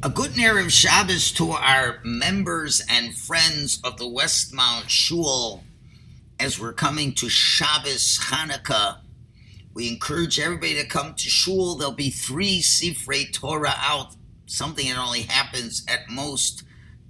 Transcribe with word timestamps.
A 0.00 0.08
good 0.08 0.30
Erev 0.34 0.70
Shabbos 0.70 1.32
to 1.32 1.50
our 1.50 1.98
members 2.04 2.80
and 2.88 3.18
friends 3.18 3.80
of 3.82 3.96
the 3.96 4.04
Westmount 4.04 4.88
Shul 4.88 5.64
as 6.38 6.60
we're 6.60 6.72
coming 6.72 7.12
to 7.14 7.28
Shabbos 7.28 8.16
Hanukkah. 8.22 8.98
We 9.74 9.88
encourage 9.88 10.38
everybody 10.38 10.76
to 10.76 10.86
come 10.86 11.14
to 11.14 11.28
Shul. 11.28 11.74
There'll 11.74 11.92
be 11.92 12.10
three 12.10 12.60
Sifrei 12.60 13.32
Torah 13.32 13.74
out, 13.76 14.14
something 14.46 14.86
that 14.86 14.98
only 14.98 15.22
happens 15.22 15.84
at 15.88 16.08
most 16.08 16.62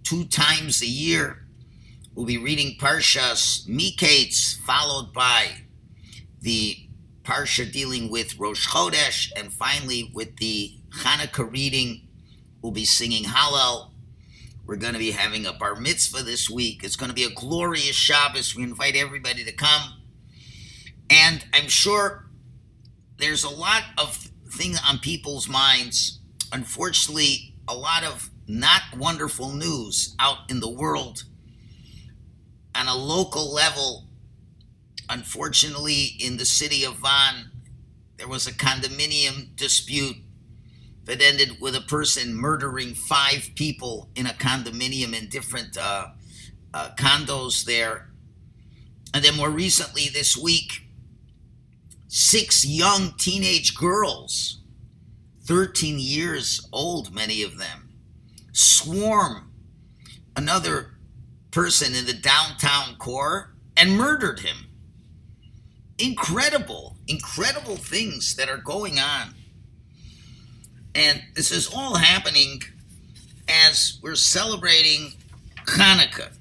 two 0.02 0.24
times 0.24 0.80
a 0.80 0.86
year. 0.86 1.44
We'll 2.14 2.24
be 2.24 2.38
reading 2.38 2.78
Parshas 2.80 3.68
Miketz, 3.68 4.56
followed 4.60 5.12
by 5.12 5.58
the 6.40 6.78
Parsha 7.22 7.70
dealing 7.70 8.10
with 8.10 8.38
Rosh 8.38 8.66
Chodesh, 8.66 9.30
and 9.36 9.52
finally 9.52 10.10
with 10.14 10.38
the 10.38 10.72
Hanukkah 11.02 11.52
reading 11.52 12.07
We'll 12.62 12.72
be 12.72 12.84
singing 12.84 13.24
Hallel. 13.24 13.90
We're 14.66 14.76
going 14.76 14.92
to 14.92 14.98
be 14.98 15.12
having 15.12 15.46
a 15.46 15.52
bar 15.52 15.76
mitzvah 15.76 16.22
this 16.22 16.50
week. 16.50 16.84
It's 16.84 16.96
going 16.96 17.08
to 17.08 17.14
be 17.14 17.24
a 17.24 17.30
glorious 17.30 17.96
Shabbos. 17.96 18.54
We 18.54 18.64
invite 18.64 18.96
everybody 18.96 19.44
to 19.44 19.52
come. 19.52 20.02
And 21.08 21.44
I'm 21.54 21.68
sure 21.68 22.26
there's 23.16 23.44
a 23.44 23.48
lot 23.48 23.84
of 23.96 24.30
things 24.50 24.80
on 24.86 24.98
people's 24.98 25.48
minds. 25.48 26.20
Unfortunately, 26.52 27.54
a 27.66 27.74
lot 27.74 28.04
of 28.04 28.30
not 28.46 28.82
wonderful 28.96 29.52
news 29.52 30.14
out 30.18 30.50
in 30.50 30.60
the 30.60 30.70
world 30.70 31.24
on 32.74 32.88
a 32.88 32.94
local 32.94 33.52
level. 33.52 34.06
Unfortunately, 35.10 36.16
in 36.20 36.36
the 36.36 36.44
city 36.44 36.84
of 36.84 36.96
Vaughan, 36.96 37.50
there 38.18 38.28
was 38.28 38.46
a 38.46 38.52
condominium 38.52 39.56
dispute 39.56 40.16
that 41.08 41.22
ended 41.22 41.58
with 41.58 41.74
a 41.74 41.80
person 41.80 42.34
murdering 42.34 42.92
five 42.92 43.50
people 43.54 44.10
in 44.14 44.26
a 44.26 44.34
condominium 44.34 45.18
in 45.18 45.26
different 45.30 45.76
uh, 45.78 46.08
uh, 46.74 46.90
condos 46.98 47.64
there. 47.64 48.10
And 49.14 49.24
then 49.24 49.34
more 49.34 49.48
recently 49.48 50.08
this 50.12 50.36
week, 50.36 50.82
six 52.08 52.66
young 52.66 53.14
teenage 53.16 53.74
girls, 53.74 54.60
13 55.44 55.96
years 55.98 56.68
old, 56.74 57.14
many 57.14 57.42
of 57.42 57.56
them, 57.56 57.88
swarm 58.52 59.50
another 60.36 60.98
person 61.50 61.94
in 61.94 62.04
the 62.04 62.12
downtown 62.12 62.96
core 62.96 63.54
and 63.78 63.96
murdered 63.96 64.40
him. 64.40 64.68
Incredible, 65.98 66.98
incredible 67.06 67.76
things 67.76 68.36
that 68.36 68.50
are 68.50 68.58
going 68.58 68.98
on 68.98 69.34
and 70.94 71.22
this 71.34 71.50
is 71.50 71.72
all 71.72 71.96
happening 71.96 72.62
as 73.48 73.98
we're 74.02 74.14
celebrating 74.14 75.12
Hanukkah. 75.66 76.32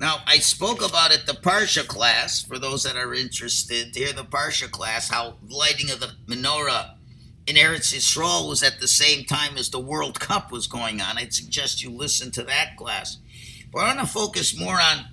Now, 0.00 0.18
I 0.26 0.38
spoke 0.38 0.84
about 0.84 1.12
it 1.12 1.26
the 1.26 1.32
Parsha 1.32 1.86
class, 1.86 2.42
for 2.42 2.58
those 2.58 2.82
that 2.82 2.96
are 2.96 3.14
interested 3.14 3.92
to 3.92 4.00
hear 4.00 4.12
the 4.12 4.24
Parsha 4.24 4.68
class, 4.70 5.08
how 5.08 5.36
lighting 5.48 5.90
of 5.90 6.00
the 6.00 6.12
menorah 6.26 6.94
in 7.46 7.56
Eretz 7.56 7.94
Yisrael 7.94 8.48
was 8.48 8.62
at 8.62 8.80
the 8.80 8.88
same 8.88 9.24
time 9.24 9.56
as 9.56 9.70
the 9.70 9.78
World 9.78 10.18
Cup 10.18 10.50
was 10.50 10.66
going 10.66 11.00
on. 11.00 11.18
I'd 11.18 11.34
suggest 11.34 11.82
you 11.82 11.90
listen 11.90 12.30
to 12.32 12.42
that 12.44 12.76
class. 12.76 13.18
But 13.72 13.80
I 13.80 13.94
want 13.94 14.00
to 14.00 14.12
focus 14.12 14.58
more 14.58 14.80
on 14.80 15.06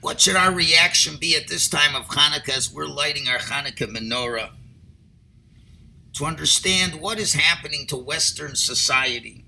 what 0.00 0.20
should 0.20 0.36
our 0.36 0.52
reaction 0.52 1.16
be 1.16 1.36
at 1.36 1.48
this 1.48 1.68
time 1.68 1.94
of 1.94 2.06
Hanukkah 2.08 2.56
as 2.56 2.72
we're 2.72 2.86
lighting 2.86 3.28
our 3.28 3.38
Hanukkah 3.38 3.94
menorah 3.94 4.50
to 6.14 6.24
understand 6.24 7.00
what 7.00 7.18
is 7.18 7.34
happening 7.34 7.86
to 7.88 7.96
Western 7.96 8.56
society. 8.56 9.44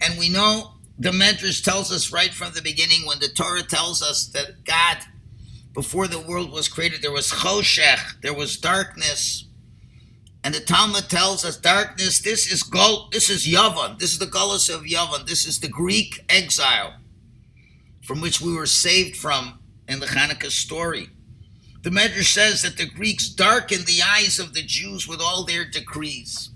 And 0.00 0.18
we 0.18 0.28
know 0.28 0.74
the 0.98 1.10
Medrash 1.10 1.62
tells 1.62 1.92
us 1.92 2.12
right 2.12 2.32
from 2.32 2.52
the 2.52 2.62
beginning 2.62 3.06
when 3.06 3.18
the 3.18 3.28
Torah 3.28 3.62
tells 3.62 4.02
us 4.02 4.26
that 4.28 4.64
God, 4.64 4.98
before 5.72 6.08
the 6.08 6.20
world 6.20 6.52
was 6.52 6.68
created, 6.68 7.02
there 7.02 7.12
was 7.12 7.30
choshech, 7.30 8.20
there 8.22 8.34
was 8.34 8.56
darkness. 8.56 9.44
And 10.42 10.54
the 10.54 10.60
Talmud 10.60 11.08
tells 11.08 11.44
us 11.44 11.56
darkness, 11.56 12.20
this 12.20 12.50
is 12.50 12.62
Gol, 12.62 13.08
this 13.10 13.28
is 13.28 13.46
Yavan, 13.46 13.98
this 13.98 14.12
is 14.12 14.18
the 14.18 14.26
Gullus 14.26 14.72
of 14.72 14.82
Yavan, 14.82 15.26
this 15.26 15.46
is 15.46 15.60
the 15.60 15.68
Greek 15.68 16.24
exile 16.28 16.94
from 18.04 18.20
which 18.20 18.40
we 18.40 18.54
were 18.54 18.66
saved 18.66 19.16
from 19.16 19.58
in 19.88 19.98
the 20.00 20.06
Hanukkah 20.06 20.50
story. 20.50 21.10
The 21.86 21.92
Medrash 21.92 22.32
says 22.32 22.62
that 22.62 22.78
the 22.78 22.86
Greeks 22.86 23.28
darkened 23.28 23.86
the 23.86 24.02
eyes 24.02 24.40
of 24.40 24.54
the 24.54 24.62
Jews 24.62 25.06
with 25.06 25.20
all 25.20 25.44
their 25.44 25.64
decrees. 25.64 26.50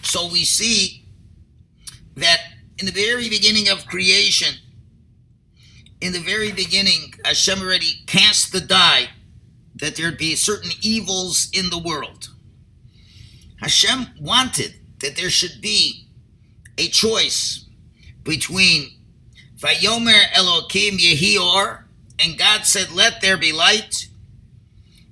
So 0.00 0.32
we 0.32 0.46
see 0.46 1.04
that 2.16 2.38
in 2.78 2.86
the 2.86 2.92
very 2.92 3.28
beginning 3.28 3.68
of 3.68 3.86
creation, 3.86 4.54
in 6.00 6.14
the 6.14 6.20
very 6.20 6.52
beginning, 6.52 7.12
Hashem 7.22 7.60
already 7.60 8.02
cast 8.06 8.50
the 8.50 8.62
die 8.62 9.10
that 9.74 9.96
there'd 9.96 10.16
be 10.16 10.34
certain 10.34 10.70
evils 10.80 11.50
in 11.52 11.68
the 11.68 11.78
world. 11.78 12.30
Hashem 13.60 14.06
wanted 14.18 14.76
that 15.00 15.16
there 15.16 15.28
should 15.28 15.60
be 15.60 16.08
a 16.78 16.88
choice 16.88 17.66
between 18.24 18.92
Vayomer 19.58 20.30
Elokim 20.32 20.96
Yehi 20.96 21.38
Or 21.38 21.87
and 22.20 22.38
God 22.38 22.64
said, 22.64 22.92
Let 22.92 23.20
there 23.20 23.36
be 23.36 23.52
light. 23.52 24.08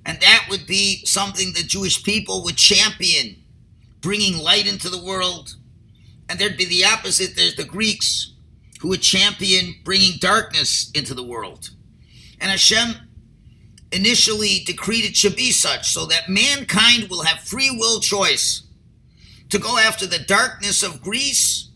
And 0.05 0.19
that 0.21 0.47
would 0.49 0.65
be 0.65 1.05
something 1.05 1.51
the 1.53 1.63
Jewish 1.63 2.03
people 2.03 2.43
would 2.43 2.55
champion, 2.55 3.43
bringing 3.99 4.37
light 4.37 4.65
into 4.65 4.89
the 4.89 5.03
world. 5.03 5.55
And 6.29 6.39
there'd 6.39 6.57
be 6.57 6.65
the 6.65 6.85
opposite. 6.85 7.35
There's 7.35 7.55
the 7.55 7.65
Greeks 7.65 8.33
who 8.79 8.89
would 8.89 9.01
champion 9.01 9.75
bringing 9.83 10.17
darkness 10.19 10.91
into 10.93 11.13
the 11.13 11.23
world. 11.23 11.71
And 12.39 12.51
Hashem 12.51 12.95
initially 13.91 14.63
decreed 14.65 15.05
it 15.05 15.15
should 15.15 15.35
be 15.35 15.51
such 15.51 15.91
so 15.91 16.05
that 16.05 16.29
mankind 16.29 17.09
will 17.09 17.23
have 17.23 17.39
free 17.39 17.71
will 17.71 17.99
choice 17.99 18.63
to 19.49 19.57
go 19.57 19.77
after 19.77 20.05
the 20.05 20.19
darkness 20.19 20.83
of 20.83 21.01
Greece 21.01 21.69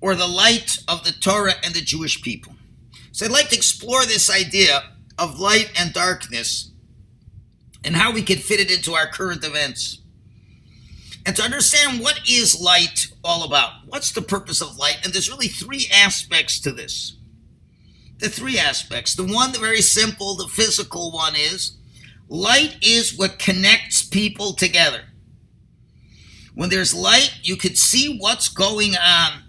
or 0.00 0.14
the 0.14 0.26
light 0.26 0.78
of 0.88 1.04
the 1.04 1.12
Torah 1.12 1.54
and 1.62 1.72
the 1.74 1.80
Jewish 1.80 2.20
people. 2.20 2.54
So 3.12 3.26
I'd 3.26 3.32
like 3.32 3.50
to 3.50 3.56
explore 3.56 4.04
this 4.04 4.30
idea 4.30 4.82
of 5.18 5.38
light 5.38 5.70
and 5.78 5.92
darkness 5.92 6.70
and 7.84 7.94
how 7.94 8.12
we 8.12 8.22
can 8.22 8.38
fit 8.38 8.58
it 8.58 8.70
into 8.70 8.94
our 8.94 9.06
current 9.06 9.44
events. 9.44 9.98
And 11.26 11.36
to 11.36 11.42
understand 11.42 12.00
what 12.00 12.20
is 12.28 12.60
light 12.60 13.12
all 13.22 13.44
about? 13.44 13.86
What's 13.86 14.12
the 14.12 14.22
purpose 14.22 14.60
of 14.60 14.78
light? 14.78 15.00
And 15.04 15.12
there's 15.12 15.30
really 15.30 15.48
three 15.48 15.86
aspects 15.92 16.58
to 16.60 16.72
this. 16.72 17.16
The 18.18 18.28
three 18.28 18.58
aspects. 18.58 19.14
The 19.14 19.24
one, 19.24 19.52
the 19.52 19.58
very 19.58 19.82
simple, 19.82 20.34
the 20.34 20.48
physical 20.48 21.12
one 21.12 21.34
is 21.36 21.76
light 22.28 22.76
is 22.80 23.16
what 23.16 23.38
connects 23.38 24.02
people 24.02 24.54
together. 24.54 25.02
When 26.54 26.70
there's 26.70 26.94
light, 26.94 27.34
you 27.42 27.56
could 27.56 27.76
see 27.76 28.16
what's 28.18 28.48
going 28.48 28.96
on 28.96 29.42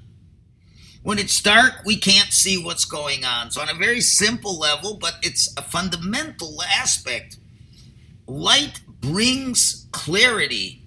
when 1.04 1.20
it's 1.20 1.42
dark, 1.42 1.84
we 1.86 1.98
can't 1.98 2.32
see 2.32 2.58
what's 2.58 2.86
going 2.86 3.26
on. 3.26 3.52
So, 3.52 3.62
on 3.62 3.70
a 3.70 3.74
very 3.74 4.02
simple 4.02 4.58
level, 4.58 4.98
but 5.00 5.16
it's 5.22 5.54
a 5.58 5.62
fundamental 5.62 6.62
aspect, 6.64 7.38
light 8.26 8.82
brings 9.02 9.88
clarity. 9.92 10.82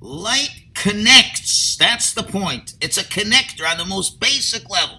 Light 0.00 0.50
connects. 0.74 1.76
That's 1.76 2.12
the 2.12 2.22
point. 2.22 2.74
It's 2.80 2.98
a 2.98 3.04
connector 3.04 3.68
on 3.68 3.78
the 3.78 3.86
most 3.86 4.20
basic 4.20 4.68
level. 4.68 4.98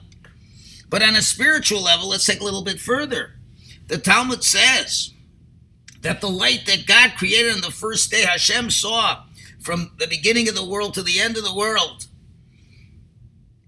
But 0.90 1.04
on 1.04 1.16
a 1.16 1.22
spiritual 1.22 1.84
level, 1.84 2.10
let's 2.10 2.26
take 2.26 2.42
a 2.42 2.44
little 2.44 2.64
bit 2.64 2.80
further. 2.80 3.34
The 3.88 4.00
Talmud 4.00 4.44
says 4.44 5.14
that 6.02 6.22
the 6.22 6.30
light 6.30 6.66
that 6.66 6.88
God 6.88 7.14
created 7.18 7.54
on 7.54 7.62
the 7.62 7.72
first 7.72 8.10
day, 8.10 8.22
Hashem 8.22 8.72
saw 8.72 9.24
from 9.60 9.92
the 10.00 10.08
beginning 10.08 10.50
of 10.50 10.56
the 10.56 10.66
world 10.66 10.96
to 10.96 11.04
the 11.04 11.20
end 11.20 11.38
of 11.38 11.44
the 11.44 11.56
world, 11.56 12.05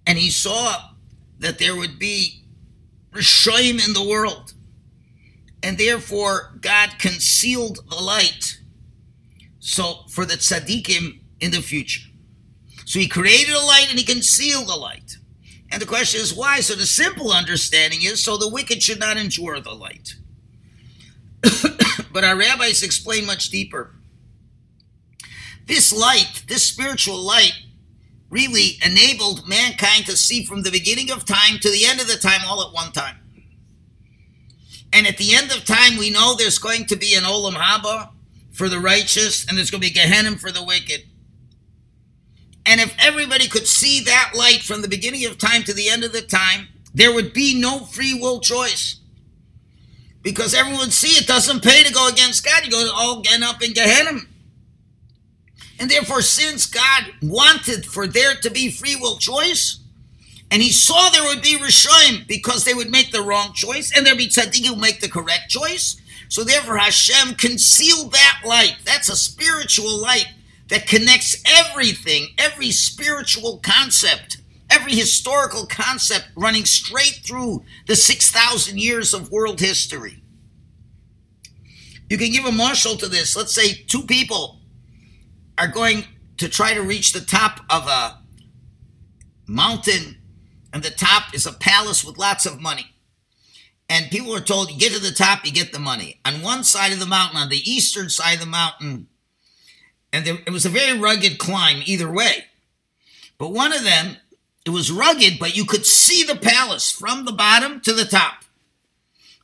and 0.08 0.18
he 0.18 0.32
saw 0.32 0.92
that 1.40 1.60
there 1.60 1.76
would 1.76 2.00
be 2.00 2.46
Rishoim 3.12 3.86
in 3.86 3.94
the 3.94 4.08
world. 4.08 4.54
And 5.62 5.78
therefore, 5.78 6.58
God 6.62 6.92
concealed 6.98 7.80
the 7.90 8.02
light 8.02 8.60
so 9.60 10.06
for 10.10 10.26
the 10.26 10.36
tzaddikim 10.36 11.20
in 11.42 11.52
the 11.52 11.62
future. 11.62 12.08
So 12.86 13.00
he 13.00 13.08
created 13.08 13.54
a 13.54 13.60
light 13.60 13.88
and 13.90 14.00
he 14.00 14.06
concealed 14.06 14.68
the 14.68 14.76
light. 14.76 15.18
And 15.72 15.82
the 15.82 15.86
question 15.86 16.22
is 16.22 16.34
why? 16.34 16.62
So 16.62 16.74
the 16.74 16.86
simple 16.86 17.34
understanding 17.34 18.00
is 18.02 18.24
so 18.24 18.38
the 18.38 18.48
wicked 18.48 18.82
should 18.82 19.00
not 19.00 19.18
endure 19.18 19.60
the 19.60 19.74
light. 19.74 20.16
but 22.14 22.24
our 22.24 22.38
rabbis 22.38 22.82
explain 22.82 23.26
much 23.26 23.50
deeper. 23.50 23.94
This 25.66 25.92
light, 25.92 26.44
this 26.48 26.64
spiritual 26.64 27.18
light, 27.18 27.52
really 28.30 28.78
enabled 28.84 29.48
mankind 29.48 30.06
to 30.06 30.18
see 30.18 30.44
from 30.44 30.64
the 30.64 30.72
beginning 30.72 31.12
of 31.12 31.26
time 31.26 31.60
to 31.62 31.70
the 31.70 31.86
end 31.86 32.02
of 32.02 32.08
the 32.08 32.18
time 32.18 32.42
all 32.48 32.62
at 32.66 32.74
one 32.74 32.92
time. 32.92 33.18
And 34.94 35.08
at 35.08 35.18
the 35.18 35.36
end 35.36 35.52
of 35.52 35.66
time, 35.66 35.98
we 35.98 36.10
know 36.10 36.36
there's 36.36 36.60
going 36.60 36.86
to 36.86 36.96
be 36.96 37.14
an 37.14 37.24
Olam 37.24 37.54
Haba 37.54 38.10
for 38.52 38.70
the 38.70 38.80
righteous, 38.80 39.46
and 39.48 39.58
there's 39.58 39.70
going 39.70 39.82
to 39.82 39.88
be 39.88 39.94
Gehenna 39.94 40.38
for 40.38 40.52
the 40.52 40.64
wicked. 40.64 41.04
And 42.66 42.82
if 42.82 42.96
everybody 43.00 43.48
could 43.48 43.68
see 43.68 44.02
that 44.02 44.32
light 44.36 44.62
from 44.62 44.82
the 44.82 44.88
beginning 44.88 45.26
of 45.26 45.38
time 45.38 45.64
to 45.64 45.74
the 45.74 45.90
end 45.90 46.04
of 46.04 46.12
the 46.12 46.22
time, 46.22 46.68
there 46.94 47.14
would 47.14 47.34
be 47.34 47.60
no 47.60 47.86
free 47.86 48.14
will 48.14 48.40
choice. 48.40 49.00
Because 50.22 50.54
everyone 50.54 50.82
would 50.82 50.94
see 50.94 51.18
it 51.20 51.28
doesn't 51.28 51.64
pay 51.64 51.84
to 51.84 51.94
go 51.94 52.10
against 52.10 52.44
God. 52.44 52.66
You 52.66 52.72
go 52.72 52.92
all 52.94 53.24
end 53.32 53.44
up 53.44 53.64
in 53.64 53.74
Gehenna. 53.74 54.20
And 55.80 55.90
therefore, 55.90 56.22
since 56.22 56.66
God 56.66 57.06
wanted 57.22 57.86
for 57.86 58.08
there 58.08 58.36
to 58.36 58.50
be 58.50 58.72
free 58.72 58.96
will 58.96 59.18
choice, 59.18 59.80
and 60.50 60.62
he 60.62 60.72
saw 60.72 61.10
there 61.10 61.24
would 61.26 61.42
be 61.42 61.58
Rishoim 61.58 62.28
because 62.28 62.64
they 62.64 62.74
would 62.74 62.90
make 62.90 63.12
the 63.12 63.22
wrong 63.22 63.54
choice, 63.54 63.92
and 63.96 64.06
there'd 64.06 64.18
be 64.18 64.28
tzaddikim 64.28 64.68
who 64.68 64.76
make 64.76 65.02
the 65.02 65.10
correct 65.10 65.50
choice. 65.50 65.98
So 66.30 66.44
therefore, 66.44 66.78
Hashem 66.78 67.36
concealed 67.36 68.12
that 68.14 68.42
light. 68.46 68.78
That's 68.86 69.10
a 69.10 69.16
spiritual 69.16 69.98
light 69.98 70.28
that 70.70 70.88
connects 70.88 71.42
everything, 71.46 72.30
every 72.38 72.72
spiritual 72.72 73.60
concept, 73.64 74.38
every 74.70 74.94
historical 74.94 75.66
concept 75.66 76.26
running 76.36 76.66
straight 76.66 77.22
through 77.24 77.64
the 77.88 77.96
6,000 77.96 78.80
years 78.80 79.14
of 79.14 79.32
world 79.32 79.60
history. 79.60 80.22
You 82.10 82.18
can 82.18 82.32
give 82.32 82.46
a 82.46 82.50
mashal 82.50 82.98
to 83.00 83.08
this. 83.08 83.36
Let's 83.36 83.54
say 83.54 83.74
two 83.88 84.04
people 84.04 84.57
are 85.58 85.68
going 85.68 86.06
to 86.38 86.48
try 86.48 86.74
to 86.74 86.82
reach 86.82 87.14
the 87.14 87.22
top 87.22 87.62
of 87.70 87.88
a 87.88 88.20
mountain, 89.48 90.18
and 90.74 90.84
the 90.84 90.92
top 90.92 91.34
is 91.34 91.46
a 91.46 91.54
palace 91.54 92.04
with 92.04 92.18
lots 92.18 92.46
of 92.46 92.62
money. 92.62 92.94
And 93.90 94.12
people 94.12 94.36
are 94.36 94.42
told, 94.42 94.70
you 94.70 94.78
get 94.78 94.94
to 94.94 95.00
the 95.00 95.12
top, 95.12 95.46
you 95.46 95.52
get 95.52 95.72
the 95.72 95.80
money. 95.80 96.20
On 96.26 96.42
one 96.42 96.64
side 96.64 96.92
of 96.92 97.00
the 97.00 97.06
mountain, 97.06 97.40
on 97.40 97.50
the 97.50 97.70
eastern 97.70 98.10
side 98.10 98.36
of 98.36 98.40
the 98.42 98.46
mountain, 98.46 99.08
and 100.12 100.26
there, 100.26 100.38
it 100.46 100.52
was 100.52 100.66
a 100.66 100.70
very 100.70 100.98
rugged 100.98 101.38
climb 101.38 101.82
either 101.86 102.12
way. 102.12 102.46
But 103.38 103.54
one 103.54 103.74
of 103.74 103.84
them, 103.84 104.18
it 104.66 104.72
was 104.72 104.92
rugged, 104.92 105.40
but 105.40 105.56
you 105.56 105.64
could 105.64 105.86
see 105.86 106.24
the 106.24 106.36
palace 106.36 106.92
from 106.92 107.26
the 107.26 107.32
bottom 107.32 107.80
to 107.82 107.94
the 107.94 108.06
top. 108.06 108.44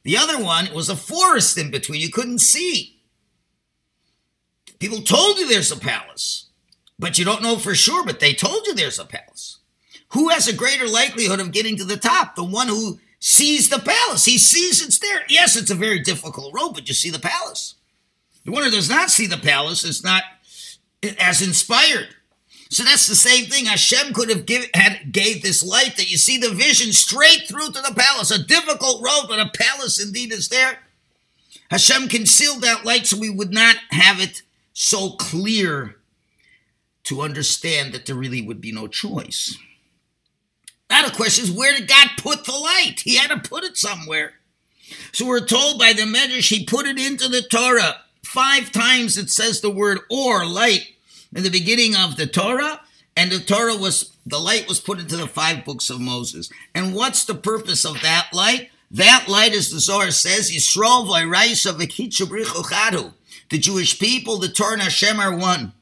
The 0.04 0.18
other 0.18 0.44
one, 0.44 0.68
it 0.68 0.74
was 0.74 0.90
a 0.90 0.96
forest 0.96 1.58
in 1.58 1.72
between. 1.72 2.02
You 2.02 2.10
couldn't 2.10 2.40
see. 2.40 3.00
People 4.84 5.00
told 5.00 5.38
you 5.38 5.48
there's 5.48 5.72
a 5.72 5.80
palace, 5.80 6.48
but 7.00 7.18
you 7.18 7.24
don't 7.24 7.42
know 7.42 7.56
for 7.56 7.74
sure, 7.74 8.04
but 8.04 8.20
they 8.20 8.34
told 8.34 8.68
you 8.68 8.76
there's 8.76 9.00
a 9.00 9.06
palace. 9.06 9.60
Who 10.10 10.28
has 10.28 10.50
a 10.50 10.54
greater 10.54 10.90
likelihood 10.90 11.40
of 11.40 11.54
getting 11.54 11.78
to 11.78 11.86
the 11.86 11.96
top? 11.96 12.36
The 12.36 12.44
one 12.44 12.68
who 12.68 13.00
sees 13.18 13.70
the 13.70 13.80
palace. 13.80 14.26
He 14.26 14.38
sees 14.38 14.86
it's 14.86 15.00
there. 15.00 15.22
Yes, 15.30 15.56
it's 15.56 15.72
a 15.72 15.76
very 15.76 16.00
difficult 16.00 16.54
road, 16.54 16.74
but 16.74 16.90
you 16.90 16.94
see 16.94 17.10
the 17.10 17.18
palace. 17.18 17.76
The 18.44 18.52
one 18.52 18.66
who 18.66 18.72
does 18.72 18.90
not 18.90 19.10
see 19.10 19.26
the 19.26 19.38
palace 19.38 19.86
is 19.86 20.04
not 20.04 20.24
as 21.18 21.42
inspired. 21.42 22.10
So 22.70 22.84
that's 22.84 23.08
the 23.08 23.16
same 23.16 23.46
thing. 23.46 23.68
Hashem 23.68 24.14
could 24.14 24.30
have 24.30 24.46
give, 24.46 24.66
had 24.74 25.14
gave 25.14 25.44
this 25.44 25.64
light 25.64 25.96
that 25.96 26.12
you 26.12 26.18
see 26.18 26.38
the 26.38 26.50
vision 26.50 26.92
straight 26.92 27.48
through 27.48 27.68
to 27.68 27.82
the 27.82 27.96
palace. 27.96 28.32
A 28.32 28.44
difficult 28.44 29.02
road, 29.02 29.28
but 29.30 29.40
a 29.40 29.50
palace 29.58 30.06
indeed 30.06 30.34
is 30.34 30.50
there. 30.50 30.80
Hashem 31.72 32.10
concealed 32.10 32.64
that 32.64 32.84
light 32.84 33.08
so 33.08 33.18
we 33.18 33.30
would 33.30 33.54
not 33.54 33.78
have 33.92 34.20
it 34.20 34.43
so 34.74 35.12
clear 35.12 35.96
to 37.04 37.22
understand 37.22 37.94
that 37.94 38.06
there 38.06 38.16
really 38.16 38.42
would 38.42 38.62
be 38.62 38.72
no 38.72 38.88
choice. 38.88 39.58
Now 40.90 41.06
the 41.06 41.16
question 41.16 41.46
is, 41.46 41.52
where 41.52 41.76
did 41.76 41.88
God 41.88 42.10
put 42.18 42.46
the 42.46 42.52
light? 42.52 43.02
He 43.04 43.16
had 43.16 43.30
to 43.30 43.50
put 43.50 43.64
it 43.64 43.78
somewhere. 43.78 44.34
So 45.12 45.26
we're 45.26 45.46
told 45.46 45.80
by 45.80 45.94
the 45.94 46.04
Medrash, 46.04 46.50
he 46.50 46.66
put 46.66 46.86
it 46.86 47.00
into 47.00 47.28
the 47.28 47.42
Torah. 47.42 48.02
Five 48.24 48.72
times 48.72 49.18
it 49.18 49.30
says 49.30 49.62
the 49.62 49.70
word 49.70 50.00
or, 50.10 50.46
light, 50.46 50.94
in 51.36 51.44
the 51.44 51.50
beginning 51.50 51.96
of 51.96 52.16
the 52.16 52.28
Torah, 52.28 52.82
and 53.16 53.32
the 53.32 53.40
Torah 53.40 53.76
was 53.76 54.16
the 54.26 54.40
light 54.40 54.68
was 54.68 54.80
put 54.80 55.00
into 55.00 55.18
the 55.18 55.28
five 55.28 55.66
books 55.66 55.90
of 55.90 56.00
Moses. 56.00 56.50
And 56.74 56.96
what's 56.96 57.26
the 57.26 57.36
purpose 57.36 57.86
of 57.86 58.02
that 58.02 58.30
light? 58.32 58.70
That 58.92 59.26
light, 59.28 59.54
as 59.54 59.70
the 59.70 59.80
Zohar 59.80 60.12
says, 60.12 60.52
Yisrael 60.52 61.06
v'Oraisa 61.08 61.74
v'kitchabrichu 61.74 63.14
The 63.54 63.60
Jewish 63.60 64.00
people, 64.00 64.40
the 64.40 64.48
Torah 64.48 64.74
and 64.74 64.82
Hashem 64.82 65.20
are 65.20 65.38
one. 65.38 65.74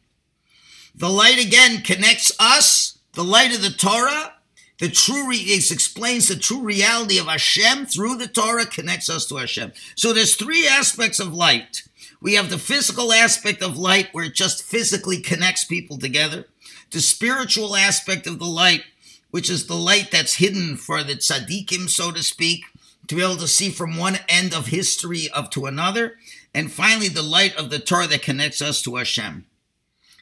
The 0.94 1.08
light 1.08 1.40
again 1.40 1.84
connects 1.84 2.30
us, 2.38 3.00
the 3.14 3.24
light 3.24 3.56
of 3.56 3.62
the 3.62 3.70
Torah, 3.70 4.34
the 4.80 4.90
true 4.90 5.30
re- 5.30 5.54
explains 5.54 6.28
the 6.28 6.36
true 6.36 6.60
reality 6.60 7.18
of 7.18 7.28
Hashem 7.28 7.86
through 7.86 8.18
the 8.18 8.28
Torah 8.28 8.66
connects 8.66 9.10
us 9.10 9.26
to 9.28 9.38
Hashem. 9.38 9.72
So 9.96 10.12
there's 10.12 10.36
three 10.36 10.68
aspects 10.68 11.22
of 11.22 11.34
light. 11.34 11.84
We 12.22 12.34
have 12.34 12.50
the 12.50 12.58
physical 12.58 13.14
aspect 13.14 13.64
of 13.64 13.78
light 13.78 14.10
where 14.12 14.26
it 14.26 14.36
just 14.36 14.64
physically 14.64 15.22
connects 15.22 15.64
people 15.64 15.98
together. 15.98 16.48
The 16.92 17.00
spiritual 17.00 17.78
aspect 17.78 18.28
of 18.28 18.38
the 18.38 18.48
light, 18.48 18.84
which 19.30 19.50
is 19.50 19.68
the 19.68 19.76
light 19.76 20.12
that's 20.12 20.34
hidden 20.34 20.76
for 20.76 21.04
the 21.04 21.16
tzaddikim, 21.16 21.90
so 21.90 22.12
to 22.12 22.22
speak, 22.22 22.66
to 23.08 23.16
be 23.16 23.24
able 23.24 23.38
to 23.38 23.48
see 23.48 23.70
from 23.70 23.98
one 23.98 24.20
end 24.28 24.54
of 24.54 24.68
history 24.68 25.30
up 25.34 25.52
to 25.52 25.68
another. 25.68 26.18
And 26.54 26.72
finally, 26.72 27.08
the 27.08 27.22
light 27.22 27.56
of 27.56 27.70
the 27.70 27.80
Torah 27.80 28.08
that 28.08 28.22
connects 28.22 28.62
us 28.62 28.82
to 28.82 28.98
Hashem. 28.98 29.46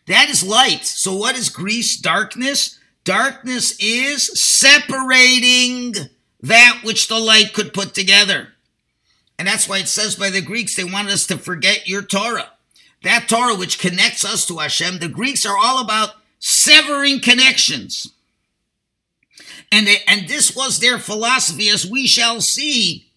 That 0.08 0.30
is 0.30 0.44
light. 0.44 0.86
So 0.86 1.16
what 1.16 1.38
is 1.38 1.50
Greece 1.50 1.98
Darkness? 1.98 2.80
Darkness 3.04 3.76
is 3.80 4.40
separating 4.40 5.96
that 6.42 6.82
which 6.84 7.08
the 7.08 7.20
light 7.20 7.54
could 7.54 7.74
put 7.74 7.94
together. 7.94 8.50
And 9.38 9.48
that's 9.48 9.70
why 9.70 9.80
it 9.80 9.88
says 9.88 10.16
by 10.16 10.30
the 10.30 10.42
Greeks, 10.42 10.76
they 10.76 10.84
want 10.84 11.10
us 11.10 11.26
to 11.28 11.38
forget 11.38 11.88
your 11.88 12.02
Torah. 12.02 12.50
That 13.04 13.30
Torah 13.30 13.56
which 13.56 13.80
connects 13.80 14.26
us 14.26 14.46
to 14.48 14.58
Hashem, 14.58 15.00
the 15.00 15.08
Greeks 15.08 15.46
are 15.46 15.58
all 15.58 15.80
about 15.80 16.16
severing 16.40 17.22
connections. 17.22 18.12
And, 19.72 19.88
they, 19.88 19.98
and 20.08 20.28
this 20.28 20.56
was 20.56 20.80
their 20.80 20.98
philosophy, 20.98 21.70
as 21.70 21.90
we 21.90 22.08
shall 22.08 22.42
see. 22.42 23.09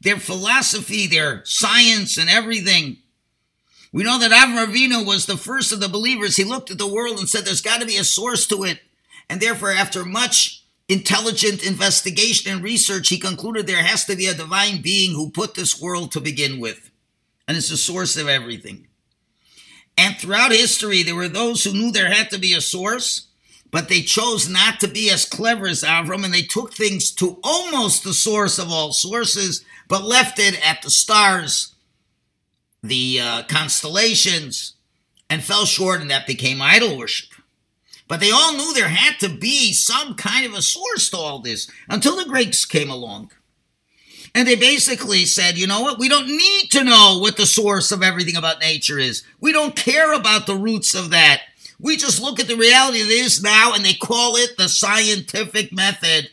Their 0.00 0.18
philosophy, 0.18 1.06
their 1.06 1.42
science, 1.44 2.16
and 2.16 2.30
everything. 2.30 2.98
We 3.92 4.04
know 4.04 4.18
that 4.18 4.30
Avram 4.30 4.66
Avinu 4.66 5.04
was 5.04 5.26
the 5.26 5.36
first 5.36 5.72
of 5.72 5.80
the 5.80 5.88
believers. 5.88 6.36
He 6.36 6.44
looked 6.44 6.70
at 6.70 6.78
the 6.78 6.86
world 6.86 7.18
and 7.18 7.28
said, 7.28 7.44
There's 7.44 7.60
got 7.60 7.80
to 7.80 7.86
be 7.86 7.96
a 7.96 8.04
source 8.04 8.46
to 8.46 8.64
it. 8.64 8.80
And 9.28 9.40
therefore, 9.40 9.72
after 9.72 10.04
much 10.04 10.64
intelligent 10.88 11.64
investigation 11.64 12.52
and 12.52 12.64
research, 12.64 13.08
he 13.08 13.18
concluded 13.18 13.66
there 13.66 13.82
has 13.82 14.04
to 14.06 14.16
be 14.16 14.26
a 14.26 14.34
divine 14.34 14.82
being 14.82 15.14
who 15.14 15.30
put 15.30 15.54
this 15.54 15.80
world 15.80 16.12
to 16.12 16.20
begin 16.20 16.60
with. 16.60 16.90
And 17.46 17.56
it's 17.56 17.68
the 17.68 17.76
source 17.76 18.16
of 18.16 18.28
everything. 18.28 18.86
And 19.96 20.16
throughout 20.16 20.52
history, 20.52 21.02
there 21.02 21.14
were 21.14 21.28
those 21.28 21.62
who 21.62 21.72
knew 21.72 21.92
there 21.92 22.12
had 22.12 22.30
to 22.30 22.38
be 22.38 22.54
a 22.54 22.60
source, 22.60 23.28
but 23.70 23.88
they 23.88 24.00
chose 24.00 24.48
not 24.48 24.80
to 24.80 24.88
be 24.88 25.10
as 25.10 25.24
clever 25.24 25.66
as 25.66 25.82
Avram, 25.82 26.24
and 26.24 26.32
they 26.32 26.42
took 26.42 26.74
things 26.74 27.10
to 27.12 27.38
almost 27.44 28.02
the 28.02 28.14
source 28.14 28.58
of 28.58 28.70
all 28.70 28.92
sources, 28.92 29.64
but 29.90 30.04
left 30.04 30.38
it 30.38 30.56
at 30.64 30.80
the 30.82 30.88
stars, 30.88 31.74
the 32.80 33.18
uh, 33.20 33.42
constellations, 33.48 34.74
and 35.28 35.42
fell 35.42 35.66
short, 35.66 36.00
and 36.00 36.10
that 36.10 36.28
became 36.28 36.62
idol 36.62 36.96
worship. 36.96 37.28
But 38.06 38.20
they 38.20 38.30
all 38.30 38.54
knew 38.54 38.72
there 38.72 38.88
had 38.88 39.18
to 39.18 39.28
be 39.28 39.72
some 39.72 40.14
kind 40.14 40.46
of 40.46 40.54
a 40.54 40.62
source 40.62 41.10
to 41.10 41.16
all 41.16 41.40
this 41.40 41.68
until 41.88 42.16
the 42.16 42.24
Greeks 42.24 42.64
came 42.64 42.88
along. 42.88 43.32
And 44.32 44.46
they 44.46 44.54
basically 44.54 45.24
said, 45.24 45.58
you 45.58 45.66
know 45.66 45.80
what? 45.80 45.98
We 45.98 46.08
don't 46.08 46.28
need 46.28 46.70
to 46.70 46.84
know 46.84 47.18
what 47.20 47.36
the 47.36 47.46
source 47.46 47.90
of 47.90 48.02
everything 48.02 48.36
about 48.36 48.60
nature 48.60 48.98
is. 48.98 49.24
We 49.40 49.52
don't 49.52 49.74
care 49.74 50.12
about 50.12 50.46
the 50.46 50.56
roots 50.56 50.94
of 50.94 51.10
that. 51.10 51.42
We 51.80 51.96
just 51.96 52.22
look 52.22 52.38
at 52.38 52.46
the 52.46 52.56
reality 52.56 53.02
that 53.02 53.10
is 53.10 53.42
now 53.42 53.74
and 53.74 53.84
they 53.84 53.94
call 53.94 54.36
it 54.36 54.56
the 54.56 54.68
scientific 54.68 55.72
method. 55.72 56.30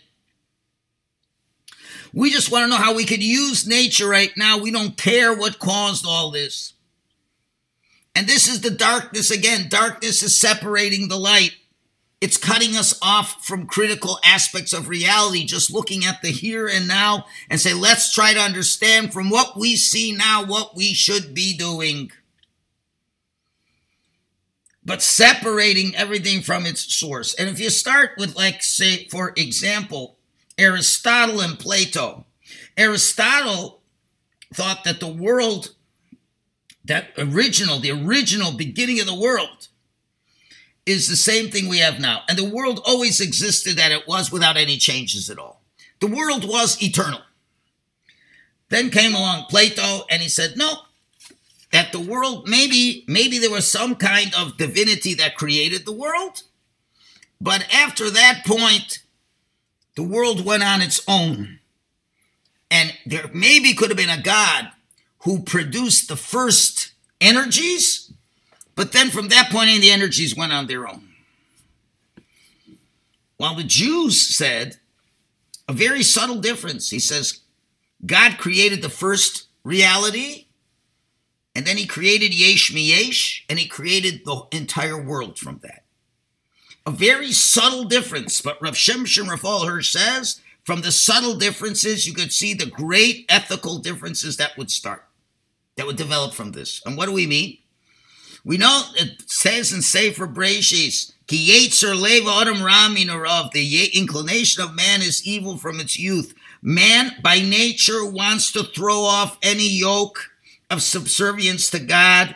We 2.17 2.31
just 2.31 2.51
want 2.51 2.63
to 2.63 2.69
know 2.69 2.83
how 2.83 2.95
we 2.95 3.05
could 3.05 3.21
use 3.21 3.67
nature 3.67 4.07
right 4.07 4.35
now. 4.35 4.57
We 4.57 4.71
don't 4.71 4.97
care 4.97 5.35
what 5.35 5.59
caused 5.59 6.03
all 6.03 6.31
this. 6.31 6.73
And 8.15 8.25
this 8.25 8.47
is 8.47 8.61
the 8.61 8.71
darkness 8.71 9.29
again. 9.29 9.67
Darkness 9.69 10.23
is 10.23 10.39
separating 10.41 11.09
the 11.09 11.19
light. 11.19 11.51
It's 12.19 12.37
cutting 12.37 12.75
us 12.75 12.97
off 13.03 13.45
from 13.45 13.67
critical 13.67 14.17
aspects 14.23 14.73
of 14.73 14.89
reality, 14.89 15.45
just 15.45 15.71
looking 15.71 16.05
at 16.05 16.23
the 16.23 16.29
here 16.29 16.67
and 16.67 16.87
now 16.87 17.25
and 17.51 17.59
say, 17.59 17.75
let's 17.75 18.11
try 18.11 18.33
to 18.33 18.39
understand 18.39 19.13
from 19.13 19.29
what 19.29 19.55
we 19.55 19.75
see 19.75 20.11
now 20.11 20.43
what 20.43 20.75
we 20.75 20.95
should 20.95 21.35
be 21.35 21.55
doing. 21.55 22.09
But 24.83 25.03
separating 25.03 25.95
everything 25.95 26.41
from 26.41 26.65
its 26.65 26.95
source. 26.95 27.35
And 27.35 27.47
if 27.47 27.59
you 27.59 27.69
start 27.69 28.13
with, 28.17 28.35
like, 28.35 28.63
say, 28.63 29.05
for 29.05 29.33
example, 29.35 30.16
Aristotle 30.57 31.41
and 31.41 31.57
Plato, 31.59 32.25
Aristotle 32.75 33.81
thought 34.53 34.83
that 34.83 34.99
the 34.99 35.07
world, 35.07 35.73
that 36.85 37.09
original, 37.17 37.79
the 37.79 37.91
original 37.91 38.51
beginning 38.51 38.99
of 38.99 39.05
the 39.05 39.15
world, 39.15 39.67
is 40.85 41.09
the 41.09 41.15
same 41.15 41.49
thing 41.49 41.67
we 41.67 41.79
have 41.79 41.99
now. 41.99 42.21
And 42.29 42.37
the 42.37 42.49
world 42.49 42.81
always 42.85 43.19
existed 43.19 43.75
that 43.77 43.91
it 43.91 44.07
was 44.07 44.31
without 44.31 44.57
any 44.57 44.77
changes 44.77 45.29
at 45.29 45.37
all. 45.37 45.61
The 45.99 46.07
world 46.07 46.47
was 46.47 46.81
eternal. 46.81 47.21
Then 48.69 48.89
came 48.89 49.13
along 49.13 49.45
Plato 49.49 50.05
and 50.09 50.21
he 50.21 50.29
said, 50.29 50.55
no, 50.55 50.71
that 51.71 51.91
the 51.91 51.99
world, 51.99 52.47
maybe, 52.47 53.03
maybe 53.07 53.37
there 53.37 53.51
was 53.51 53.69
some 53.69 53.95
kind 53.95 54.33
of 54.35 54.57
divinity 54.57 55.13
that 55.15 55.35
created 55.35 55.85
the 55.85 55.91
world. 55.91 56.43
But 57.41 57.67
after 57.73 58.09
that 58.09 58.43
point, 58.45 58.99
the 59.97 60.03
world 60.03 60.45
went 60.45 60.63
on 60.63 60.81
its 60.81 61.01
own. 61.09 61.59
And 62.71 62.93
there 63.05 63.29
maybe 63.33 63.73
could 63.73 63.89
have 63.89 63.97
been 63.97 64.09
a 64.09 64.21
God 64.21 64.69
who 65.23 65.41
produced 65.41 66.07
the 66.07 66.15
first 66.15 66.91
energies, 67.19 68.13
but 68.75 68.93
then 68.93 69.09
from 69.09 69.27
that 69.27 69.49
point 69.51 69.71
on, 69.71 69.81
the 69.81 69.91
energies 69.91 70.37
went 70.37 70.53
on 70.53 70.67
their 70.67 70.87
own. 70.87 71.09
While 73.35 73.55
the 73.55 73.63
Jews 73.63 74.21
said 74.35 74.77
a 75.67 75.73
very 75.73 76.03
subtle 76.03 76.39
difference. 76.39 76.89
He 76.89 76.99
says, 76.99 77.41
God 78.05 78.37
created 78.37 78.81
the 78.81 78.89
first 78.89 79.47
reality, 79.63 80.45
and 81.55 81.65
then 81.65 81.77
he 81.77 81.85
created 81.85 82.33
Yesh 82.33 82.71
Miyesh, 82.71 83.41
and 83.49 83.59
he 83.59 83.67
created 83.67 84.21
the 84.25 84.43
entire 84.51 85.01
world 85.01 85.37
from 85.37 85.59
that. 85.63 85.83
A 86.87 86.91
very 86.91 87.33
subtle 87.33 87.83
difference, 87.83 88.39
but 88.39 88.61
Rav 88.61 88.75
Shimshon 88.75 89.27
Raphael 89.27 89.65
Hirsch 89.65 89.91
says, 89.91 90.39
from 90.63 90.81
the 90.81 90.93
subtle 90.93 91.35
differences, 91.35 92.07
you 92.07 92.13
could 92.13 92.31
see 92.31 92.53
the 92.53 92.65
great 92.65 93.25
ethical 93.27 93.79
differences 93.79 94.37
that 94.37 94.57
would 94.57 94.71
start, 94.71 95.05
that 95.75 95.85
would 95.85 95.97
develop 95.97 96.33
from 96.33 96.53
this. 96.53 96.81
And 96.85 96.95
what 96.95 97.07
do 97.07 97.11
we 97.11 97.27
mean? 97.27 97.57
We 98.45 98.57
know 98.57 98.83
it 98.95 99.29
says 99.29 99.73
in 99.73 99.81
Sefer 99.81 100.27
Breshis, 100.27 101.11
Ki 101.27 101.67
Yetzer 101.67 101.93
Lev 101.93 102.25
Adam 102.25 102.63
Ramin 102.63 103.09
of 103.09 103.51
the 103.51 103.89
inclination 103.93 104.63
of 104.63 104.73
man 104.73 105.01
is 105.01 105.27
evil 105.27 105.57
from 105.57 105.81
its 105.81 105.99
youth. 105.99 106.33
Man 106.61 107.17
by 107.21 107.41
nature 107.41 108.09
wants 108.09 108.53
to 108.53 108.63
throw 108.63 109.01
off 109.01 109.37
any 109.43 109.67
yoke 109.67 110.31
of 110.69 110.81
subservience 110.81 111.69
to 111.71 111.79
God. 111.79 112.33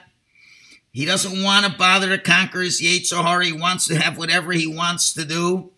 He 0.91 1.05
doesn't 1.05 1.41
want 1.41 1.65
to 1.65 1.77
bother 1.77 2.09
to 2.09 2.17
conquer 2.17 2.61
his 2.61 2.81
Yetzer 2.81 3.23
Hara. 3.23 3.45
He 3.45 3.53
wants 3.53 3.87
to 3.87 3.95
have 3.95 4.17
whatever 4.17 4.51
he 4.51 4.67
wants 4.67 5.13
to 5.13 5.25
do. 5.25 5.71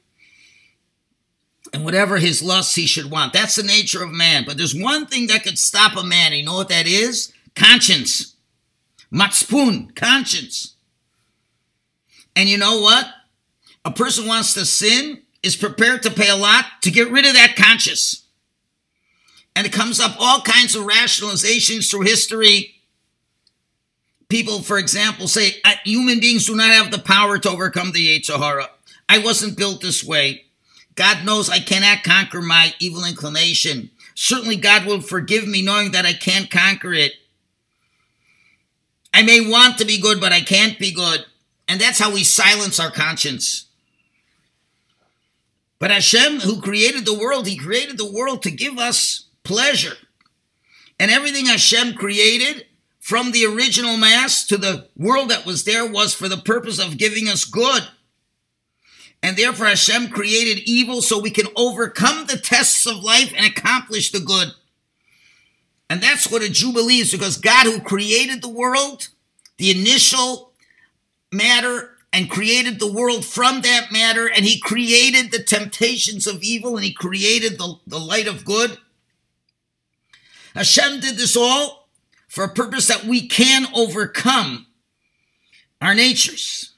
And 1.72 1.86
whatever 1.86 2.17
his 2.17 2.43
lusts 2.43 2.75
he 2.75 2.86
should 2.86 3.10
want. 3.10 3.34
That's 3.34 3.55
the 3.55 3.63
nature 3.63 4.03
of 4.03 4.12
man. 4.12 4.43
But 4.46 4.58
there's 4.58 4.75
one 4.75 5.08
thing 5.08 5.27
that 5.27 5.43
could 5.43 5.58
stop 5.58 5.98
a 5.98 6.03
man. 6.03 6.34
You 6.34 6.46
know 6.46 6.55
what 6.55 6.70
that 6.70 6.88
is? 6.88 7.34
Conscience. 7.55 8.36
Matspun, 9.12 9.96
conscience. 9.96 10.75
And 12.36 12.50
you 12.50 12.58
know 12.58 12.82
what? 12.82 13.08
A 13.86 13.91
person 13.91 14.27
wants 14.27 14.53
to 14.55 14.65
sin 14.65 15.22
is 15.43 15.55
prepared 15.55 16.03
to 16.03 16.12
pay 16.12 16.29
a 16.29 16.36
lot 16.36 16.65
to 16.82 16.91
get 16.91 17.12
rid 17.12 17.25
of 17.25 17.34
that 17.34 17.55
conscience. 17.55 18.25
And 19.55 19.67
it 19.67 19.74
comes 19.74 20.00
up 20.00 20.15
all 20.20 20.41
kinds 20.41 20.75
of 20.75 20.86
rationalizations 20.86 21.89
through 21.89 22.01
history. 22.01 22.73
People, 24.30 24.62
for 24.62 24.77
example, 24.77 25.27
say 25.27 25.62
human 25.84 26.20
beings 26.20 26.46
do 26.46 26.56
not 26.56 26.74
have 26.74 26.92
the 26.92 27.00
power 27.00 27.38
to 27.38 27.50
overcome 27.50 27.92
the 27.92 28.20
Yetzer 28.20 28.38
Hara. 28.38 28.70
I 29.08 29.20
wasn't 29.20 29.58
built 29.58 29.82
this 29.82 30.03
way. 30.03 30.46
God 30.96 31.25
knows 31.25 31.50
I 31.50 31.60
cannot 31.60 32.03
conquer 32.03 32.42
my 32.42 32.74
evil 32.80 33.06
inclination. 33.06 33.89
Certainly, 34.15 34.58
God 34.58 34.86
will 34.86 35.01
forgive 35.01 35.48
me 35.48 35.62
knowing 35.62 35.92
that 35.92 36.06
I 36.06 36.13
can't 36.13 36.50
conquer 36.50 36.94
it. 36.94 37.13
I 39.13 39.24
may 39.24 39.42
want 39.42 39.77
to 39.77 39.86
be 39.86 40.00
good, 40.00 40.20
but 40.20 40.32
I 40.32 40.42
can't 40.42 40.80
be 40.80 40.92
good. 40.92 41.25
And 41.68 41.80
that's 41.80 42.00
how 42.00 42.12
we 42.12 42.24
silence 42.24 42.80
our 42.80 42.92
conscience. 42.92 43.68
But 45.80 45.92
Hashem, 45.92 46.39
who 46.39 46.62
created 46.62 47.06
the 47.06 47.18
world, 47.18 47.48
He 47.48 47.58
created 47.58 47.98
the 47.98 48.12
world 48.12 48.42
to 48.44 48.51
give 48.51 48.77
us 48.77 49.25
pleasure. 49.44 49.98
And 51.00 51.12
everything 51.12 51.48
Hashem 51.48 51.96
created, 51.96 52.65
from 53.03 53.33
the 53.33 53.45
original 53.45 53.98
mass 53.98 54.45
to 54.45 54.55
the 54.55 54.88
world 54.95 55.29
that 55.29 55.45
was 55.45 55.65
there, 55.65 55.86
was 55.86 56.13
for 56.13 56.29
the 56.29 56.38
purpose 56.38 56.79
of 56.79 56.98
giving 56.98 57.27
us 57.27 57.43
good. 57.43 57.83
And 59.22 59.36
therefore, 59.36 59.65
Hashem 59.65 60.07
created 60.07 60.63
evil 60.65 61.01
so 61.01 61.19
we 61.19 61.29
can 61.29 61.48
overcome 61.57 62.27
the 62.27 62.38
tests 62.38 62.88
of 62.88 63.03
life 63.03 63.33
and 63.36 63.45
accomplish 63.45 64.12
the 64.12 64.22
good. 64.22 64.53
And 65.89 66.01
that's 66.01 66.31
what 66.31 66.43
a 66.43 66.50
Jew 66.50 66.72
believes 66.72 67.12
because 67.12 67.36
God, 67.36 67.65
who 67.65 67.81
created 67.81 68.41
the 68.41 68.48
world, 68.48 69.10
the 69.57 69.69
initial 69.69 70.53
matter, 71.29 71.98
and 72.13 72.29
created 72.29 72.79
the 72.79 72.91
world 72.91 73.25
from 73.25 73.63
that 73.63 73.91
matter, 73.91 74.29
and 74.29 74.45
he 74.45 74.62
created 74.62 75.29
the 75.29 75.43
temptations 75.43 76.25
of 76.25 76.41
evil, 76.41 76.77
and 76.77 76.86
he 76.86 76.93
created 76.93 77.57
the, 77.57 77.75
the 77.86 78.00
light 78.00 78.29
of 78.29 78.45
good. 78.45 78.77
Hashem 80.55 81.01
did 81.01 81.17
this 81.17 81.36
all 81.36 81.83
for 82.34 82.44
a 82.44 82.50
purpose 82.50 82.88
that 82.88 83.06
we 83.06 83.28
can 83.28 83.68
overcome 83.74 84.68
our 85.82 85.94
natures. 85.94 86.74